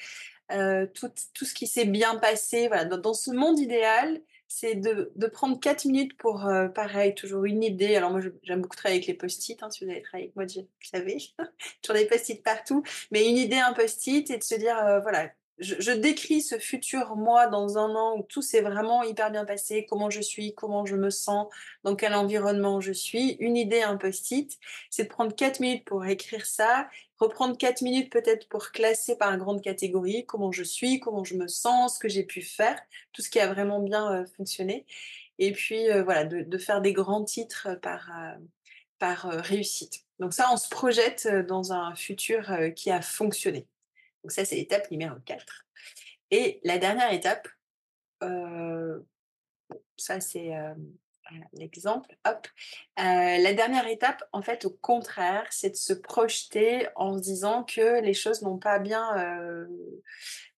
tout, 0.50 1.12
tout, 1.34 1.46
ce 1.46 1.54
qui 1.54 1.68
s'est 1.68 1.86
bien 1.86 2.16
passé. 2.16 2.68
Voilà. 2.68 2.86
Dans, 2.86 3.14
ce 3.14 3.32
monde 3.32 3.60
idéal, 3.60 4.20
c'est 4.48 4.76
de, 4.76 5.12
prendre 5.28 5.60
4 5.60 5.86
minutes 5.86 6.18
pour, 6.18 6.50
pareil, 6.76 7.16
toujours 7.16 7.46
une 7.46 7.64
idée. 7.64 7.96
Alors 7.96 8.12
moi, 8.12 8.20
j'aime 8.44 8.62
beaucoup 8.62 8.76
travailler 8.76 8.98
avec 8.98 9.08
les 9.08 9.14
post-it. 9.14 9.62
Hein, 9.64 9.70
si 9.70 9.86
vous 9.86 9.92
avez 9.92 10.02
travaillé 10.02 10.26
avec 10.26 10.36
moi, 10.36 10.46
vous 10.46 10.68
savez, 10.82 11.18
toujours 11.82 11.96
des 11.96 12.08
post-it 12.08 12.44
partout. 12.44 12.84
Mais 13.12 13.30
une 13.30 13.38
idée, 13.38 13.60
un 13.60 13.74
post-it, 13.74 14.30
et 14.30 14.38
de 14.38 14.44
se 14.44 14.56
dire, 14.56 14.76
voilà, 15.04 15.30
je, 15.62 15.92
décris 15.92 16.42
ce 16.42 16.58
futur 16.58 17.16
moi 17.16 17.48
dans 17.48 17.78
un 17.78 17.96
an 17.96 18.18
où 18.18 18.24
tout 18.24 18.42
s'est 18.42 18.62
vraiment 18.62 19.04
hyper 19.04 19.32
bien 19.32 19.46
passé, 19.46 19.86
comment 19.88 20.10
je 20.10 20.22
suis, 20.22 20.56
comment 20.56 20.86
je 20.86 20.96
me 20.96 21.10
sens, 21.10 21.48
dans 21.84 21.96
quel 21.96 22.16
environnement 22.16 22.82
je 22.82 22.92
suis. 22.92 23.38
Une 23.40 23.56
idée, 23.56 23.82
un 23.82 23.96
post-it, 23.98 24.58
c'est 24.90 25.04
de 25.04 25.10
prendre 25.10 25.36
4 25.36 25.60
minutes 25.60 25.86
pour 25.86 26.06
écrire 26.06 26.46
ça, 26.46 26.90
reprendre 27.20 27.58
4 27.58 27.82
minutes 27.84 28.12
peut-être 28.12 28.50
pour 28.50 28.72
classer 28.72 29.16
par 29.18 29.38
grande 29.38 29.62
catégorie 29.62 30.26
comment 30.26 30.52
je 30.52 30.64
suis, 30.64 31.00
comment 31.00 31.24
je 31.24 31.36
me 31.36 31.48
sens, 31.48 31.96
ce 31.96 32.00
que 32.00 32.10
j'ai 32.10 32.24
pu 32.24 32.42
faire, 32.42 32.80
tout 33.14 33.22
ce 33.22 33.30
qui 33.30 33.40
a 33.40 33.48
vraiment 33.54 33.80
bien 33.80 34.12
euh, 34.12 34.26
fonctionné. 34.38 34.86
Et 35.38 35.52
puis 35.52 35.90
euh, 35.92 36.04
voilà, 36.04 36.26
de, 36.26 36.58
faire 36.58 36.82
des 36.82 36.94
grands 36.94 37.24
titres 37.24 37.70
par, 37.82 38.10
euh, 38.18 38.36
par 38.98 39.24
réussite. 39.30 40.06
Donc 40.20 40.34
ça, 40.34 40.50
on 40.52 40.58
se 40.58 40.70
projette 40.70 41.28
dans 41.48 41.72
un 41.72 41.96
futur 41.96 42.52
qui 42.76 42.92
a 42.92 43.02
fonctionné. 43.02 43.68
Donc 44.24 44.32
ça, 44.32 44.46
c'est 44.46 44.56
l'étape 44.56 44.90
numéro 44.92 45.16
4. 45.26 45.66
Et 46.32 46.60
la 46.64 46.78
dernière 46.78 47.12
étape, 47.12 47.48
ça 49.98 50.20
c'est 50.20 50.52
l'exemple, 51.54 52.16
hop. 52.26 52.48
la 52.98 53.54
dernière 53.54 53.88
étape, 53.88 54.24
en 54.32 54.42
fait, 54.42 54.66
au 54.66 54.70
contraire, 54.70 55.48
c'est 55.50 55.72
de 55.72 55.76
se 55.76 55.94
projeter 55.94 56.88
en 56.96 57.18
se 57.18 57.22
disant 57.22 57.64
que 57.64 58.02
les 58.02 58.14
choses 58.14 58.42
n'ont 58.42 58.58
pas 58.58 58.80
bien, 58.80 59.16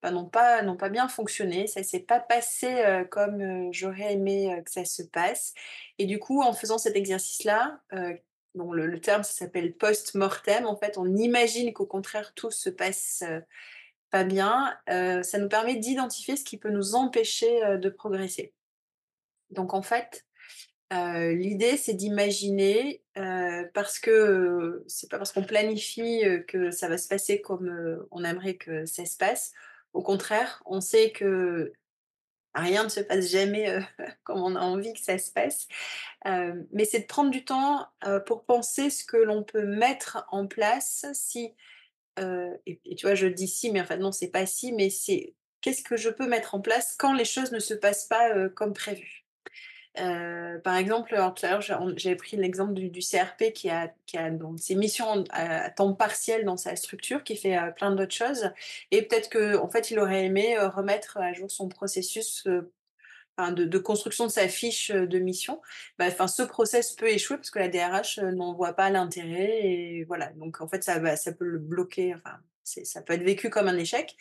bah, 0.02 0.12
n'ont 0.12 0.28
pas, 0.28 0.64
pas 0.76 0.90
bien 0.90 1.08
fonctionné, 1.08 1.68
ça 1.68 1.84
s'est 1.84 2.00
pas 2.00 2.20
passé 2.20 3.04
comme 3.12 3.72
j'aurais 3.72 4.14
aimé 4.14 4.62
que 4.66 4.72
ça 4.72 4.86
se 4.86 5.04
passe. 5.04 5.54
Et 6.00 6.06
du 6.06 6.20
coup, 6.20 6.42
en 6.42 6.54
faisant 6.54 6.78
cet 6.78 6.96
exercice-là, 6.96 7.80
le, 8.56 9.00
terme 9.00 9.24
s'appelle 9.24 9.74
post-mortem. 9.76 10.66
En 10.66 10.76
fait, 10.76 10.98
on 10.98 11.16
imagine 11.16 11.74
qu'au 11.74 11.86
contraire 11.86 12.34
tout 12.34 12.52
se 12.52 12.70
passe 12.70 13.24
euh, 13.28 13.40
pas 14.10 14.24
bien. 14.24 14.78
Euh, 14.90 15.24
ça 15.24 15.40
nous 15.40 15.50
permet 15.50 15.76
d'identifier 15.76 16.36
ce 16.36 16.44
qui 16.44 16.58
peut 16.58 16.70
nous 16.70 16.96
empêcher 16.96 17.64
euh, 17.64 17.78
de 17.78 17.90
progresser. 17.90 18.54
Donc 19.50 19.74
en 19.74 19.82
fait, 19.82 20.26
l'idée 20.92 21.76
c'est 21.76 21.96
d'imaginer 21.96 23.04
parce 23.74 23.98
que 23.98 24.84
c'est 24.88 25.10
pas 25.10 25.18
parce 25.18 25.32
qu'on 25.32 25.44
planifie 25.44 26.22
que 26.48 26.70
ça 26.70 26.88
va 26.88 27.00
se 27.00 27.08
passer 27.08 27.42
comme 27.42 28.06
on 28.12 28.24
aimerait 28.24 28.58
que 28.58 28.86
ça 28.86 29.04
se 29.06 29.18
passe. 29.18 29.54
Au 29.94 30.04
contraire, 30.04 30.62
on 30.68 30.82
sait 30.82 31.12
que 31.12 31.74
rien 32.54 32.84
ne 32.84 32.90
se 32.90 33.00
passe 33.00 33.30
jamais 33.30 33.70
euh, 33.70 33.82
comme 34.24 34.42
on 34.42 34.56
a 34.56 34.62
envie 34.62 34.94
que 34.94 35.00
ça 35.00 35.18
se 35.18 35.32
passe. 35.32 35.68
Euh, 36.26 36.54
mais 36.72 36.86
c'est 36.86 37.02
de 37.02 37.06
prendre 37.06 37.32
du 37.32 37.44
temps 37.46 37.88
euh, 38.06 38.20
pour 38.20 38.46
penser 38.46 38.90
ce 38.90 39.04
que 39.04 39.18
l'on 39.18 39.44
peut 39.44 39.66
mettre 39.66 40.26
en 40.32 40.48
place 40.48 41.06
si, 41.14 41.54
et, 42.18 42.96
tu 42.96 43.08
vois, 43.08 43.16
je 43.16 43.28
dis 43.28 43.48
si, 43.48 43.72
mais 43.72 43.82
en 43.82 43.86
fait 43.86 43.98
non, 43.98 44.12
c'est 44.12 44.30
pas 44.30 44.46
si, 44.46 44.72
mais 44.72 44.90
c'est 44.90 45.34
qu'est-ce 45.62 45.84
que 45.84 45.98
je 45.98 46.10
peux 46.10 46.28
mettre 46.28 46.54
en 46.54 46.62
place 46.62 46.96
quand 46.98 47.14
les 47.14 47.26
choses 47.26 47.52
ne 47.52 47.60
se 47.60 47.74
passent 47.74 48.06
pas 48.06 48.50
comme 48.50 48.74
prévu. 48.74 49.23
Euh, 50.00 50.60
par 50.60 50.76
exemple, 50.76 51.16
tout 51.16 51.46
à 51.46 51.52
l'heure, 51.52 51.62
j'avais 51.62 52.16
pris 52.16 52.38
l'exemple 52.38 52.74
du, 52.74 53.00
CRP 53.00 53.54
qui 53.54 53.70
a, 53.70 53.94
ses 54.58 54.76
missions 54.76 55.24
à, 55.30 55.70
temps 55.70 55.94
partiel 55.94 56.46
dans 56.46 56.58
sa 56.58 56.76
structure, 56.76 57.24
qui 57.24 57.36
fait 57.36 57.58
euh, 57.58 57.72
plein 57.72 57.92
d'autres 57.92 58.16
choses. 58.16 58.52
Et 58.92 59.04
peut-être 59.04 59.30
qu'en 59.30 59.64
en 59.64 59.70
fait, 59.70 59.92
il 59.92 60.00
aurait 60.00 60.26
aimé 60.26 60.58
euh, 60.58 60.70
remettre 60.70 61.18
à 61.18 61.34
jour 61.34 61.52
son 61.52 61.70
processus 61.70 62.48
de, 63.38 63.78
construction 63.78 64.26
de 64.26 64.32
sa 64.32 64.48
fiche 64.48 64.92
de 64.92 65.20
mission. 65.20 65.62
Bah, 66.00 66.10
ce 66.28 66.44
process 66.44 66.94
peut 66.94 67.10
échouer 67.10 67.38
parce 67.38 67.52
que 67.52 67.60
la 67.60 67.68
DRH 67.68 68.20
n'en 68.20 68.54
voit 68.54 68.74
pas 68.74 68.90
l'intérêt. 68.90 69.60
Et 69.64 70.04
voilà, 70.06 70.28
donc 70.34 70.62
en 70.62 70.68
fait, 70.68 70.84
ça, 70.84 71.00
peut 71.00 71.46
le 71.46 71.60
bloquer. 71.60 72.16
Ça 72.64 73.02
peut 73.02 73.14
être 73.14 73.24
vécu 73.24 73.50
comme 73.50 73.68
un 73.68 73.78
échec. 73.78 74.16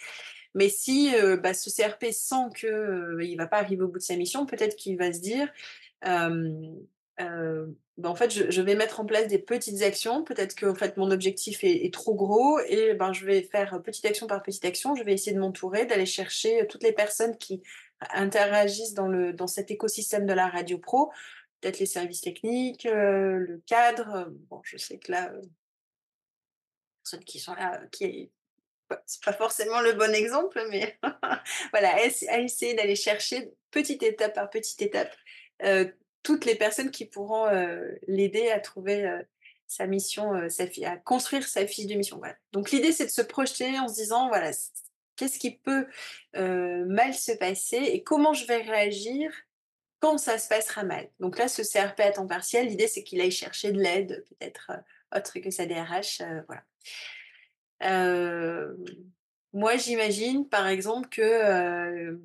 Mais 0.55 0.69
si 0.69 1.13
bah, 1.43 1.55
ce 1.55 1.71
CRP 1.71 2.07
sent 2.13 2.51
qu'il 2.57 2.69
ne 2.71 3.37
va 3.37 3.47
pas 3.47 3.59
arriver 3.59 3.83
au 3.83 3.89
bout 3.89 3.99
de 3.99 4.03
sa 4.03 4.17
mission, 4.17 4.47
peut-être 4.47 4.77
qu'il 4.77 4.99
va 4.99 5.13
se 5.13 5.21
dire, 5.21 5.49
bah, 7.99 8.09
en 8.09 8.15
fait, 8.15 8.31
je, 8.31 8.63
vais 8.63 8.75
mettre 8.75 9.01
en 9.01 9.05
place 9.05 9.29
des 9.29 9.39
petites 9.39 9.83
actions. 9.83 10.25
Peut-être 10.25 10.55
que 10.55 10.67
en 10.67 10.75
fait, 10.75 10.97
mon 10.97 11.11
objectif 11.11 11.63
est, 11.63 11.93
trop 11.93 12.15
gros 12.15 12.59
et 12.61 12.95
ben, 12.95 13.13
je 13.13 13.25
vais 13.27 13.43
faire 13.43 13.83
petite 13.83 14.05
action 14.07 14.27
par 14.27 14.43
petite 14.43 14.65
action. 14.65 14.95
Je 14.97 15.05
vais 15.05 15.13
essayer 15.13 15.35
de 15.35 15.41
m'entourer, 15.41 15.85
d'aller 15.87 16.07
chercher 16.07 16.67
toutes 16.69 16.83
les 16.83 16.93
personnes 16.93 17.37
qui 17.37 17.63
interagissent 18.11 18.95
dans, 18.95 19.09
le, 19.09 19.33
dans 19.33 19.47
cet 19.47 19.71
écosystème 19.71 20.27
de 20.27 20.33
la 20.33 20.49
radio 20.49 20.79
pro. 20.79 21.13
Peut-être 21.61 21.79
les 21.79 21.87
services 21.87 22.23
techniques, 22.23 22.85
le 22.85 23.63
cadre. 23.67 24.33
Bon, 24.51 24.61
je 24.65 24.79
sais 24.79 24.99
que 24.99 25.13
là, 25.13 25.33
personnes 27.03 27.25
qui 27.25 27.39
sont 27.39 27.55
là, 27.55 27.83
qui 27.93 28.31
c'est 29.07 29.23
pas 29.23 29.33
forcément 29.33 29.81
le 29.81 29.93
bon 29.93 30.15
exemple, 30.15 30.63
mais 30.71 30.99
voilà, 31.73 31.95
à 31.95 32.39
essayer 32.39 32.75
d'aller 32.75 32.97
chercher 32.97 33.51
petite 33.71 34.03
étape 34.03 34.35
par 34.35 34.51
petite 34.51 34.83
étape 34.83 35.15
toutes 36.23 36.45
les 36.45 36.55
personnes 36.55 36.91
qui 36.91 37.07
pourront 37.07 37.47
l'aider 38.07 38.51
à 38.51 38.61
trouver 38.61 39.09
sa 39.67 39.87
mission, 39.87 40.33
à 40.35 40.97
construire 40.97 41.47
sa 41.47 41.67
fiche 41.67 41.87
de 41.87 41.95
mission. 41.95 42.21
Donc 42.53 42.71
l'idée, 42.71 42.93
c'est 42.93 43.07
de 43.07 43.11
se 43.11 43.23
projeter 43.23 43.79
en 43.79 43.89
se 43.89 43.95
disant, 43.95 44.29
voilà, 44.29 44.51
qu'est-ce 45.17 45.39
qui 45.39 45.57
peut 45.57 45.87
mal 46.35 47.15
se 47.15 47.33
passer 47.33 47.77
et 47.77 48.03
comment 48.03 48.35
je 48.35 48.47
vais 48.47 48.63
réagir 48.63 49.33
quand 50.03 50.19
ça 50.19 50.37
se 50.37 50.49
passera 50.49 50.83
mal. 50.83 51.09
Donc 51.21 51.39
là, 51.39 51.47
ce 51.47 51.63
CRP 51.63 52.01
à 52.01 52.11
temps 52.11 52.27
partiel, 52.27 52.67
l'idée, 52.67 52.89
c'est 52.89 53.05
qu'il 53.05 53.21
aille 53.21 53.31
chercher 53.31 53.71
de 53.71 53.81
l'aide, 53.81 54.25
peut-être 54.31 54.73
autre 55.15 55.39
que 55.39 55.51
sa 55.51 55.65
DRH. 55.65 56.23
voilà. 56.49 56.65
Moi, 59.53 59.77
j'imagine, 59.77 60.49
par 60.49 60.69
exemple, 60.69 61.09
que 61.09 62.19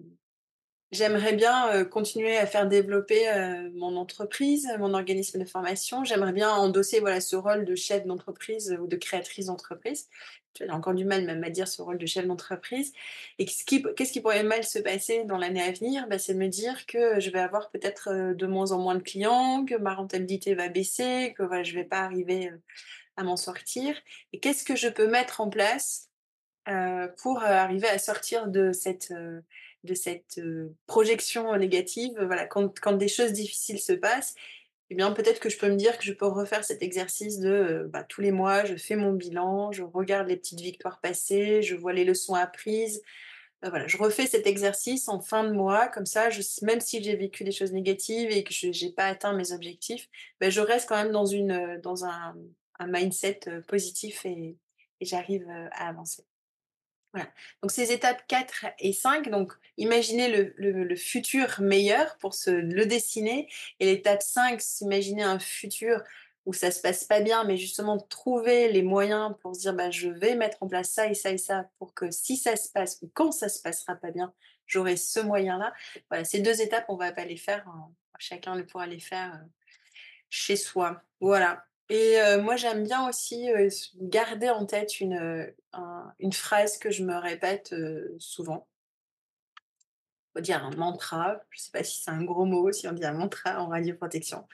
J'aimerais 0.94 1.34
bien 1.34 1.84
continuer 1.84 2.38
à 2.38 2.46
faire 2.46 2.66
développer 2.66 3.26
mon 3.74 3.98
entreprise, 3.98 4.70
mon 4.80 4.94
organisme 4.94 5.38
de 5.38 5.44
formation. 5.44 6.06
J'aimerais 6.06 6.32
bien 6.32 6.50
endosser 6.50 7.02
voilà, 7.02 7.20
ce 7.20 7.36
rôle 7.36 7.66
de 7.66 7.76
chef 7.76 8.06
d'entreprise 8.06 8.78
ou 8.80 8.88
de 8.88 8.96
créatrice 8.96 9.48
d'entreprise. 9.48 10.08
J'ai 10.58 10.70
encore 10.70 10.94
du 10.94 11.04
mal 11.04 11.26
même 11.26 11.44
à 11.44 11.50
dire 11.50 11.68
ce 11.68 11.82
rôle 11.82 11.98
de 11.98 12.06
chef 12.06 12.26
d'entreprise. 12.26 12.94
Et 13.38 13.46
qu'est-ce 13.46 13.66
qui, 14.14 14.22
pourrait 14.22 14.44
mal 14.44 14.64
se 14.64 14.80
passer 14.80 15.26
dans 15.26 15.38
l'année 15.38 15.62
à 15.62 15.74
venir? 15.74 16.08
Bah, 16.08 16.20
C'est 16.20 16.34
de 16.34 16.40
me 16.40 16.48
dire 16.48 16.86
que 16.86 17.20
je 17.20 17.32
vais 17.32 17.40
avoir 17.40 17.70
peut-être 17.70 18.34
de 18.34 18.48
moins 18.48 18.72
en 18.72 18.80
moins 18.80 18.96
de 18.96 19.04
clients, 19.04 19.66
que 19.66 19.76
ma 19.76 19.94
rentabilité 19.94 20.56
va 20.56 20.70
baisser, 20.70 21.34
que 21.38 21.44
voilà, 21.44 21.64
je 21.64 21.76
vais 21.76 21.84
pas 21.84 22.00
arriver 22.00 22.50
à 23.18 23.24
m'en 23.24 23.38
sortir. 23.38 23.96
Et 24.34 24.40
qu'est-ce 24.40 24.64
que 24.64 24.76
je 24.76 24.88
peux 24.88 25.08
mettre 25.08 25.42
en 25.42 25.50
place 25.50 26.10
pour 27.22 27.44
arriver 27.44 27.88
à 27.88 27.98
sortir 27.98 28.48
de 28.48 28.74
cette 28.74 29.14
de 29.84 29.94
cette 29.94 30.42
projection 30.86 31.56
négative. 31.56 32.12
Voilà, 32.20 32.46
quand, 32.46 32.78
quand, 32.80 32.94
des 32.94 33.08
choses 33.08 33.32
difficiles 33.32 33.80
se 33.80 33.94
passent, 33.94 34.36
eh 34.90 34.96
bien 34.96 35.12
peut-être 35.12 35.40
que 35.40 35.50
je 35.50 35.58
peux 35.58 35.70
me 35.70 35.76
dire 35.76 35.98
que 35.98 36.04
je 36.04 36.14
peux 36.14 36.28
refaire 36.28 36.64
cet 36.64 36.82
exercice 36.82 37.40
de 37.40 37.90
bah, 37.92 38.04
tous 38.04 38.22
les 38.22 38.32
mois, 38.32 38.64
je 38.66 38.76
fais 38.76 38.96
mon 38.96 39.14
bilan, 39.14 39.72
je 39.72 39.84
regarde 39.84 40.28
les 40.28 40.38
petites 40.38 40.62
victoires 40.62 41.00
passées, 41.02 41.62
je 41.62 41.76
vois 41.76 41.94
les 41.94 42.06
leçons 42.06 42.36
apprises. 42.36 43.02
Bah, 43.62 43.70
voilà, 43.70 43.88
je 43.88 43.98
refais 43.98 44.28
cet 44.28 44.48
exercice 44.48 45.10
en 45.10 45.20
fin 45.20 45.44
de 45.44 45.52
mois, 45.52 45.88
comme 45.88 46.06
ça, 46.06 46.30
je, 46.30 46.42
même 46.62 46.80
si 46.80 47.04
j'ai 47.04 47.16
vécu 47.16 47.44
des 47.44 47.52
choses 47.52 47.74
négatives 47.74 48.30
et 48.32 48.44
que 48.44 48.54
je 48.54 48.68
n'ai 48.68 48.92
pas 48.94 49.08
atteint 49.08 49.34
mes 49.34 49.52
objectifs, 49.52 50.08
bah, 50.40 50.50
je 50.50 50.62
reste 50.62 50.88
quand 50.88 51.02
même 51.04 51.12
dans, 51.12 51.26
une, 51.26 51.80
dans 51.84 52.06
un, 52.06 52.36
un 52.80 52.88
mindset 52.88 53.40
positif 53.68 54.26
et, 54.26 54.58
j'arrive 55.02 55.48
à 55.72 55.90
avancer. 55.90 56.26
Donc 57.62 57.72
ces 57.72 57.92
étapes 57.92 58.24
4 58.28 58.66
et 58.80 58.94
5, 58.94 59.30
donc 59.30 59.54
imaginez 59.78 60.54
le, 60.58 60.96
futur 60.96 61.62
meilleur 61.62 62.18
pour 62.18 62.34
se 62.34 62.50
le 62.50 62.86
dessiner. 62.86 63.50
Et 63.80 63.86
l'étape 63.86 64.22
5, 64.22 64.62
s'imaginer 64.62 65.24
un 65.24 65.40
futur 65.40 66.02
où 66.46 66.54
ça 66.54 66.72
se 66.72 66.80
passe 66.80 67.04
pas 67.04 67.20
bien, 67.20 67.44
mais 67.44 67.58
justement 67.58 67.98
trouver 67.98 68.72
les 68.72 68.82
moyens 68.82 69.36
pour 69.42 69.56
se 69.56 69.62
dire 69.62 69.74
bah, 69.74 69.92
je 69.92 70.08
vais 70.08 70.36
mettre 70.36 70.58
en 70.62 70.68
place 70.68 70.92
ça 70.92 71.08
et 71.08 71.14
ça 71.14 71.32
et 71.32 71.38
ça 71.38 71.70
pour 71.78 71.94
que 71.94 72.10
si 72.10 72.38
ça 72.38 72.56
se 72.56 72.70
passe 72.70 73.00
ou 73.02 73.12
quand 73.14 73.32
ça 73.32 73.50
se 73.50 73.62
passera 73.62 73.96
pas 73.96 74.12
bien, 74.12 74.34
j'aurai 74.66 74.96
ce 74.96 75.20
moyen-là. 75.20 75.74
Voilà, 76.10 76.24
ces 76.24 76.40
deux 76.40 76.62
étapes, 76.62 76.86
on 76.88 76.96
va 76.96 77.12
pas 77.12 77.26
les 77.26 77.38
faire, 77.38 77.66
chacun 78.18 78.56
ne 78.56 78.62
pourra 78.62 78.88
les 78.88 79.00
faire 79.00 79.42
chez 80.30 80.56
soi. 80.56 81.02
Voilà. 81.20 81.66
Et 81.90 82.18
moi, 82.42 82.56
j'aime 82.56 82.84
bien 82.84 83.08
aussi 83.08 83.48
garder 83.96 84.50
en 84.50 84.66
tête 84.66 85.00
une, 85.00 85.54
phrase 86.34 86.78
que 86.78 86.92
je 86.92 87.04
me 87.04 87.16
répète 87.16 87.74
souvent. 88.20 88.68
On 90.36 90.42
dire 90.42 90.64
un 90.64 90.76
mantra. 90.76 91.42
Je 91.50 91.60
ne 91.60 91.62
sais 91.64 91.72
pas 91.72 91.84
si 91.84 92.02
c'est 92.02 92.12
un 92.12 92.24
gros 92.24 92.46
mot, 92.46 92.72
si 92.72 92.88
on 92.88 92.92
dit 92.92 93.06
un 93.06 93.14
mantra 93.14 93.62
en 93.62 93.70
radioprotection. 93.70 94.48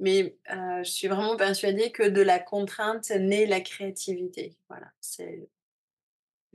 Mais 0.00 0.36
je 0.48 0.90
suis 0.90 1.08
vraiment 1.08 1.36
persuadée 1.36 1.92
que 1.92 2.02
de 2.02 2.20
la 2.20 2.38
contrainte 2.38 3.10
naît 3.10 3.46
la 3.46 3.60
créativité. 3.60 4.56
Voilà. 4.68 4.90
Des 5.18 5.48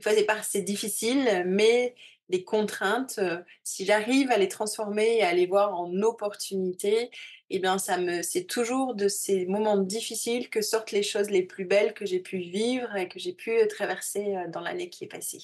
fois, 0.02 0.42
c'est 0.42 0.62
difficile, 0.62 1.44
mais 1.46 1.94
des 2.30 2.44
contraintes, 2.44 3.20
si 3.64 3.84
j'arrive 3.84 4.30
à 4.30 4.38
les 4.38 4.48
transformer 4.48 5.16
et 5.16 5.22
à 5.22 5.34
les 5.34 5.46
voir 5.46 5.78
en 5.78 5.92
opportunités, 6.02 7.10
eh 7.50 7.58
bien, 7.58 7.78
ça 7.78 7.98
me, 7.98 8.22
c'est 8.22 8.44
toujours 8.44 8.94
de 8.94 9.08
ces 9.08 9.44
moments 9.46 9.76
difficiles 9.76 10.48
que 10.48 10.62
sortent 10.62 10.92
les 10.92 11.02
choses 11.02 11.28
les 11.30 11.42
plus 11.42 11.64
belles 11.64 11.92
que 11.92 12.06
j'ai 12.06 12.20
pu 12.20 12.38
vivre 12.38 12.94
et 12.96 13.08
que 13.08 13.18
j'ai 13.18 13.32
pu 13.32 13.52
traverser 13.68 14.36
dans 14.52 14.60
l'année 14.60 14.88
qui 14.88 15.04
est 15.04 15.08
passée. 15.08 15.42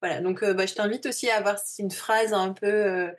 Voilà, 0.00 0.20
donc 0.20 0.44
bah, 0.44 0.66
je 0.66 0.74
t'invite 0.74 1.06
aussi 1.06 1.28
à 1.28 1.36
avoir 1.36 1.58
une 1.78 1.90
phrase 1.90 2.32
un 2.32 2.52
peu 2.52 3.10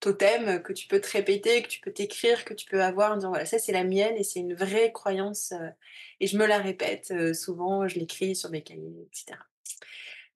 totem 0.00 0.62
que 0.62 0.74
tu 0.74 0.86
peux 0.86 1.00
te 1.00 1.10
répéter, 1.10 1.62
que 1.62 1.68
tu 1.68 1.80
peux 1.80 1.92
t'écrire, 1.92 2.44
que 2.44 2.54
tu 2.54 2.66
peux 2.66 2.82
avoir 2.82 3.12
en 3.12 3.16
disant 3.16 3.30
voilà, 3.30 3.46
ça 3.46 3.58
c'est 3.58 3.72
la 3.72 3.84
mienne 3.84 4.16
et 4.16 4.22
c'est 4.22 4.40
une 4.40 4.54
vraie 4.54 4.92
croyance 4.92 5.54
et 6.20 6.26
je 6.26 6.36
me 6.36 6.46
la 6.46 6.58
répète 6.58 7.34
souvent, 7.34 7.88
je 7.88 7.98
l'écris 7.98 8.36
sur 8.36 8.50
mes 8.50 8.62
cahiers, 8.62 9.08
etc. 9.10 9.38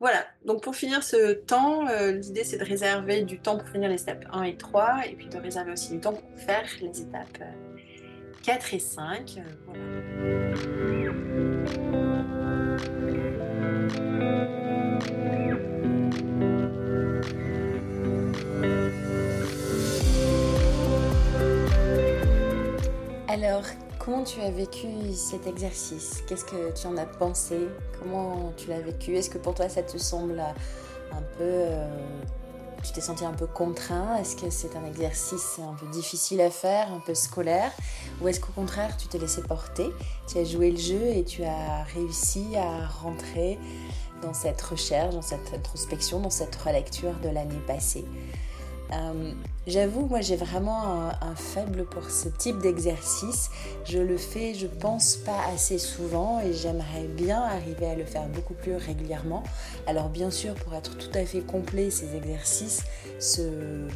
Voilà, 0.00 0.24
donc 0.46 0.62
pour 0.62 0.74
finir 0.74 1.02
ce 1.02 1.34
temps, 1.34 1.86
euh, 1.86 2.12
l'idée 2.12 2.42
c'est 2.42 2.56
de 2.56 2.64
réserver 2.64 3.20
du 3.20 3.38
temps 3.38 3.58
pour 3.58 3.68
finir 3.68 3.90
les 3.90 4.00
étapes 4.00 4.24
1 4.32 4.44
et 4.44 4.56
3 4.56 5.02
et 5.06 5.14
puis 5.14 5.28
de 5.28 5.36
réserver 5.36 5.72
aussi 5.72 5.92
du 5.92 6.00
temps 6.00 6.14
pour 6.14 6.38
faire 6.38 6.64
les 6.80 7.02
étapes 7.02 7.38
4 8.42 8.72
euh, 8.72 8.76
et 8.76 8.78
5. 8.78 9.36
Euh, 9.36 10.54
Alors, 13.04 13.19
Comment 24.10 24.24
tu 24.24 24.40
as 24.40 24.50
vécu 24.50 24.88
cet 25.14 25.46
exercice? 25.46 26.24
Qu'est-ce 26.26 26.44
que 26.44 26.72
tu 26.72 26.84
en 26.88 26.96
as 26.96 27.06
pensé? 27.06 27.68
Comment 27.96 28.52
tu 28.56 28.68
l'as 28.68 28.80
vécu? 28.80 29.16
Est-ce 29.16 29.30
que 29.30 29.38
pour 29.38 29.54
toi 29.54 29.68
ça 29.68 29.84
te 29.84 29.96
semble 29.98 30.40
un 31.12 31.22
peu... 31.38 31.44
Euh, 31.44 31.86
tu 32.82 32.90
t'es 32.90 33.00
senti 33.00 33.24
un 33.24 33.32
peu 33.32 33.46
contraint? 33.46 34.16
Est-ce 34.16 34.34
que 34.34 34.50
c'est 34.50 34.74
un 34.74 34.84
exercice 34.84 35.60
un 35.60 35.74
peu 35.74 35.86
difficile 35.92 36.40
à 36.40 36.50
faire, 36.50 36.92
un 36.92 36.98
peu 36.98 37.14
scolaire? 37.14 37.70
Ou 38.20 38.26
est-ce 38.26 38.40
qu'au 38.40 38.50
contraire 38.50 38.96
tu 38.96 39.06
t'es 39.06 39.18
laissé 39.18 39.42
porter? 39.42 39.90
Tu 40.26 40.38
as 40.38 40.44
joué 40.44 40.72
le 40.72 40.78
jeu 40.78 41.06
et 41.06 41.22
tu 41.22 41.44
as 41.44 41.84
réussi 41.94 42.56
à 42.56 42.88
rentrer 42.88 43.60
dans 44.22 44.34
cette 44.34 44.60
recherche, 44.60 45.14
dans 45.14 45.22
cette 45.22 45.54
introspection, 45.54 46.18
dans 46.18 46.30
cette 46.30 46.56
relecture 46.56 47.14
de 47.22 47.28
l'année 47.28 47.62
passée? 47.64 48.04
Euh, 48.92 49.32
j'avoue, 49.70 50.06
moi 50.06 50.20
j'ai 50.20 50.36
vraiment 50.36 51.10
un, 51.20 51.34
faible 51.34 51.84
pour 51.84 52.10
ce 52.10 52.28
type 52.28 52.58
d'exercice. 52.58 53.50
Je 53.84 53.98
le 53.98 54.16
fais, 54.16 54.54
je 54.54 54.66
pense, 54.66 55.16
pas 55.16 55.40
assez 55.54 55.78
souvent 55.78 56.40
et 56.40 56.52
j'aimerais 56.52 57.06
bien 57.16 57.40
arriver 57.42 57.86
à 57.86 57.94
le 57.94 58.04
faire 58.04 58.26
beaucoup 58.28 58.54
plus 58.54 58.74
régulièrement. 58.74 59.42
Alors 59.86 60.08
bien 60.08 60.30
sûr, 60.30 60.54
pour 60.54 60.74
être 60.74 60.96
tout 60.98 61.10
à 61.14 61.24
fait 61.24 61.40
complet, 61.40 61.90
ces 61.90 62.14
exercices 62.16 62.82
se, 63.18 63.86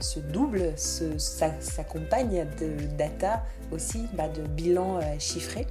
se 0.00 0.20
doublent, 0.20 0.72
s'accompagnent 0.76 2.46
de 2.60 2.86
data 2.96 3.44
aussi, 3.72 4.06
bah, 4.14 4.28
de 4.28 4.42
bilans 4.42 4.98
euh, 4.98 5.18
chiffrés. 5.18 5.66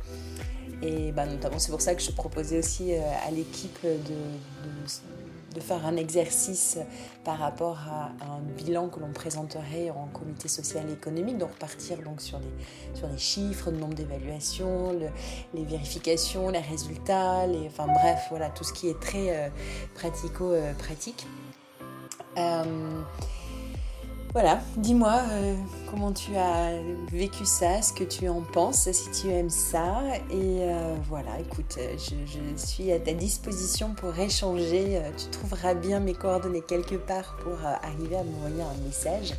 Et 0.81 1.11
bah, 1.11 1.25
notamment, 1.25 1.57
c'est 1.57 1.71
pour 1.71 1.81
ça 1.81 1.95
que 1.95 2.01
je 2.01 2.11
proposais 2.11 2.59
aussi 2.59 2.93
euh, 2.93 2.99
à 3.25 3.31
l'équipe 3.31 3.79
de 3.83 4.15
de 4.65 4.87
faire 5.61 5.85
un 5.85 5.95
exercice 5.97 6.77
par 7.23 7.39
rapport 7.39 7.79
à, 7.89 8.11
un 8.25 8.39
bilan 8.57 8.89
que 8.89 8.99
l'on 8.99 9.11
présenterait 9.11 9.89
en 9.89 10.07
comité 10.07 10.47
social 10.47 10.85
et 10.89 10.93
économique, 10.93 11.37
donc 11.37 11.51
repartir 11.51 11.97
donc 12.03 12.21
sur 12.21 12.39
les, 12.39 12.97
sur 12.97 13.07
chiffres, 13.17 13.71
le 13.71 13.77
nombre 13.77 13.95
d'évaluations, 13.95 14.97
les 15.53 15.63
vérifications, 15.63 16.49
les 16.49 16.59
résultats, 16.59 17.47
les, 17.47 17.67
enfin 17.67 17.87
bref, 17.87 18.27
voilà, 18.29 18.49
tout 18.49 18.63
ce 18.63 18.73
qui 18.73 18.89
est 18.89 18.99
très 18.99 19.29
euh, 19.29 19.49
pratico-pratique. 19.95 21.27
Euh, 22.37 22.63
voilà, 24.35 24.59
dis-moi 24.75 25.21
euh, 25.31 25.55
comment 25.89 26.11
tu 26.11 26.35
as 26.35 26.73
vécu 27.09 27.45
ça, 27.45 27.81
ce 27.81 27.93
que 27.93 28.03
tu 28.03 28.27
en 28.27 28.41
penses, 28.41 28.91
si 28.91 29.09
tu 29.11 29.29
aimes 29.29 29.49
ça. 29.49 30.01
Et 30.29 30.33
euh, 30.59 30.93
voilà, 31.07 31.39
écoute, 31.39 31.79
je, 31.79 32.57
suis 32.57 32.91
à 32.91 32.99
ta 32.99 33.13
disposition 33.13 33.93
pour 33.93 34.19
échanger. 34.19 34.97
Euh, 34.97 35.09
tu 35.17 35.29
trouveras 35.29 35.73
bien 35.73 36.01
mes 36.01 36.13
coordonnées 36.13 36.59
quelque 36.59 36.95
part 36.95 37.37
pour 37.43 37.57
arriver 37.81 38.17
à 38.17 38.25
m'envoyer 38.25 38.61
un 38.61 38.85
message. 38.85 39.31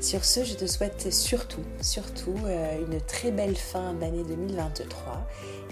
Sur 0.00 0.24
ce, 0.24 0.42
je 0.42 0.54
te 0.54 0.66
souhaite 0.66 1.12
surtout, 1.12 1.64
surtout 1.82 2.36
une 2.90 3.02
très 3.02 3.30
belle 3.30 3.56
fin 3.56 3.92
d'année 3.92 4.24
2023 4.24 5.26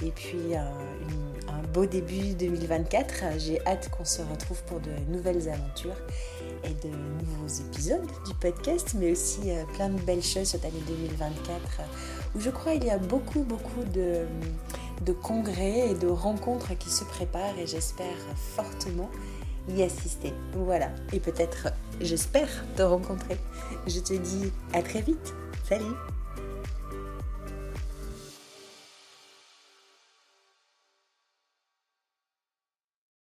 et 0.04 0.10
puis 0.10 0.56
un 0.56 1.62
beau 1.72 1.86
début 1.86 2.34
2024. 2.34 3.38
J'ai 3.38 3.64
hâte 3.66 3.88
qu'on 3.88 4.04
se 4.04 4.20
retrouve 4.20 4.62
pour 4.64 4.80
de 4.80 4.90
nouvelles 5.08 5.48
aventures 5.48 5.96
et 6.64 6.86
de 6.86 6.94
nouveaux 7.24 7.68
épisodes 7.68 8.06
du 8.26 8.34
podcast, 8.34 8.94
mais 8.98 9.12
aussi 9.12 9.50
euh, 9.50 9.64
plein 9.74 9.88
de 9.88 10.00
belles 10.00 10.22
choses 10.22 10.48
cette 10.48 10.64
année 10.64 10.82
2024 10.86 11.82
où 12.34 12.40
je 12.40 12.50
crois 12.50 12.74
il 12.74 12.84
y 12.84 12.90
a 12.90 12.98
beaucoup, 12.98 13.42
beaucoup 13.42 13.84
de, 13.92 14.26
de 15.04 15.12
congrès 15.12 15.90
et 15.90 15.94
de 15.94 16.08
rencontres 16.08 16.76
qui 16.78 16.90
se 16.90 17.04
préparent 17.04 17.58
et 17.58 17.66
j'espère 17.66 18.16
fortement 18.54 19.10
y 19.68 19.82
assister. 19.82 20.32
Voilà, 20.54 20.90
et 21.12 21.20
peut-être, 21.20 21.68
j'espère 22.00 22.48
te 22.76 22.82
rencontrer. 22.82 23.36
Je 23.86 24.00
te 24.00 24.14
dis 24.14 24.52
à 24.72 24.82
très 24.82 25.02
vite. 25.02 25.34
Salut 25.68 26.15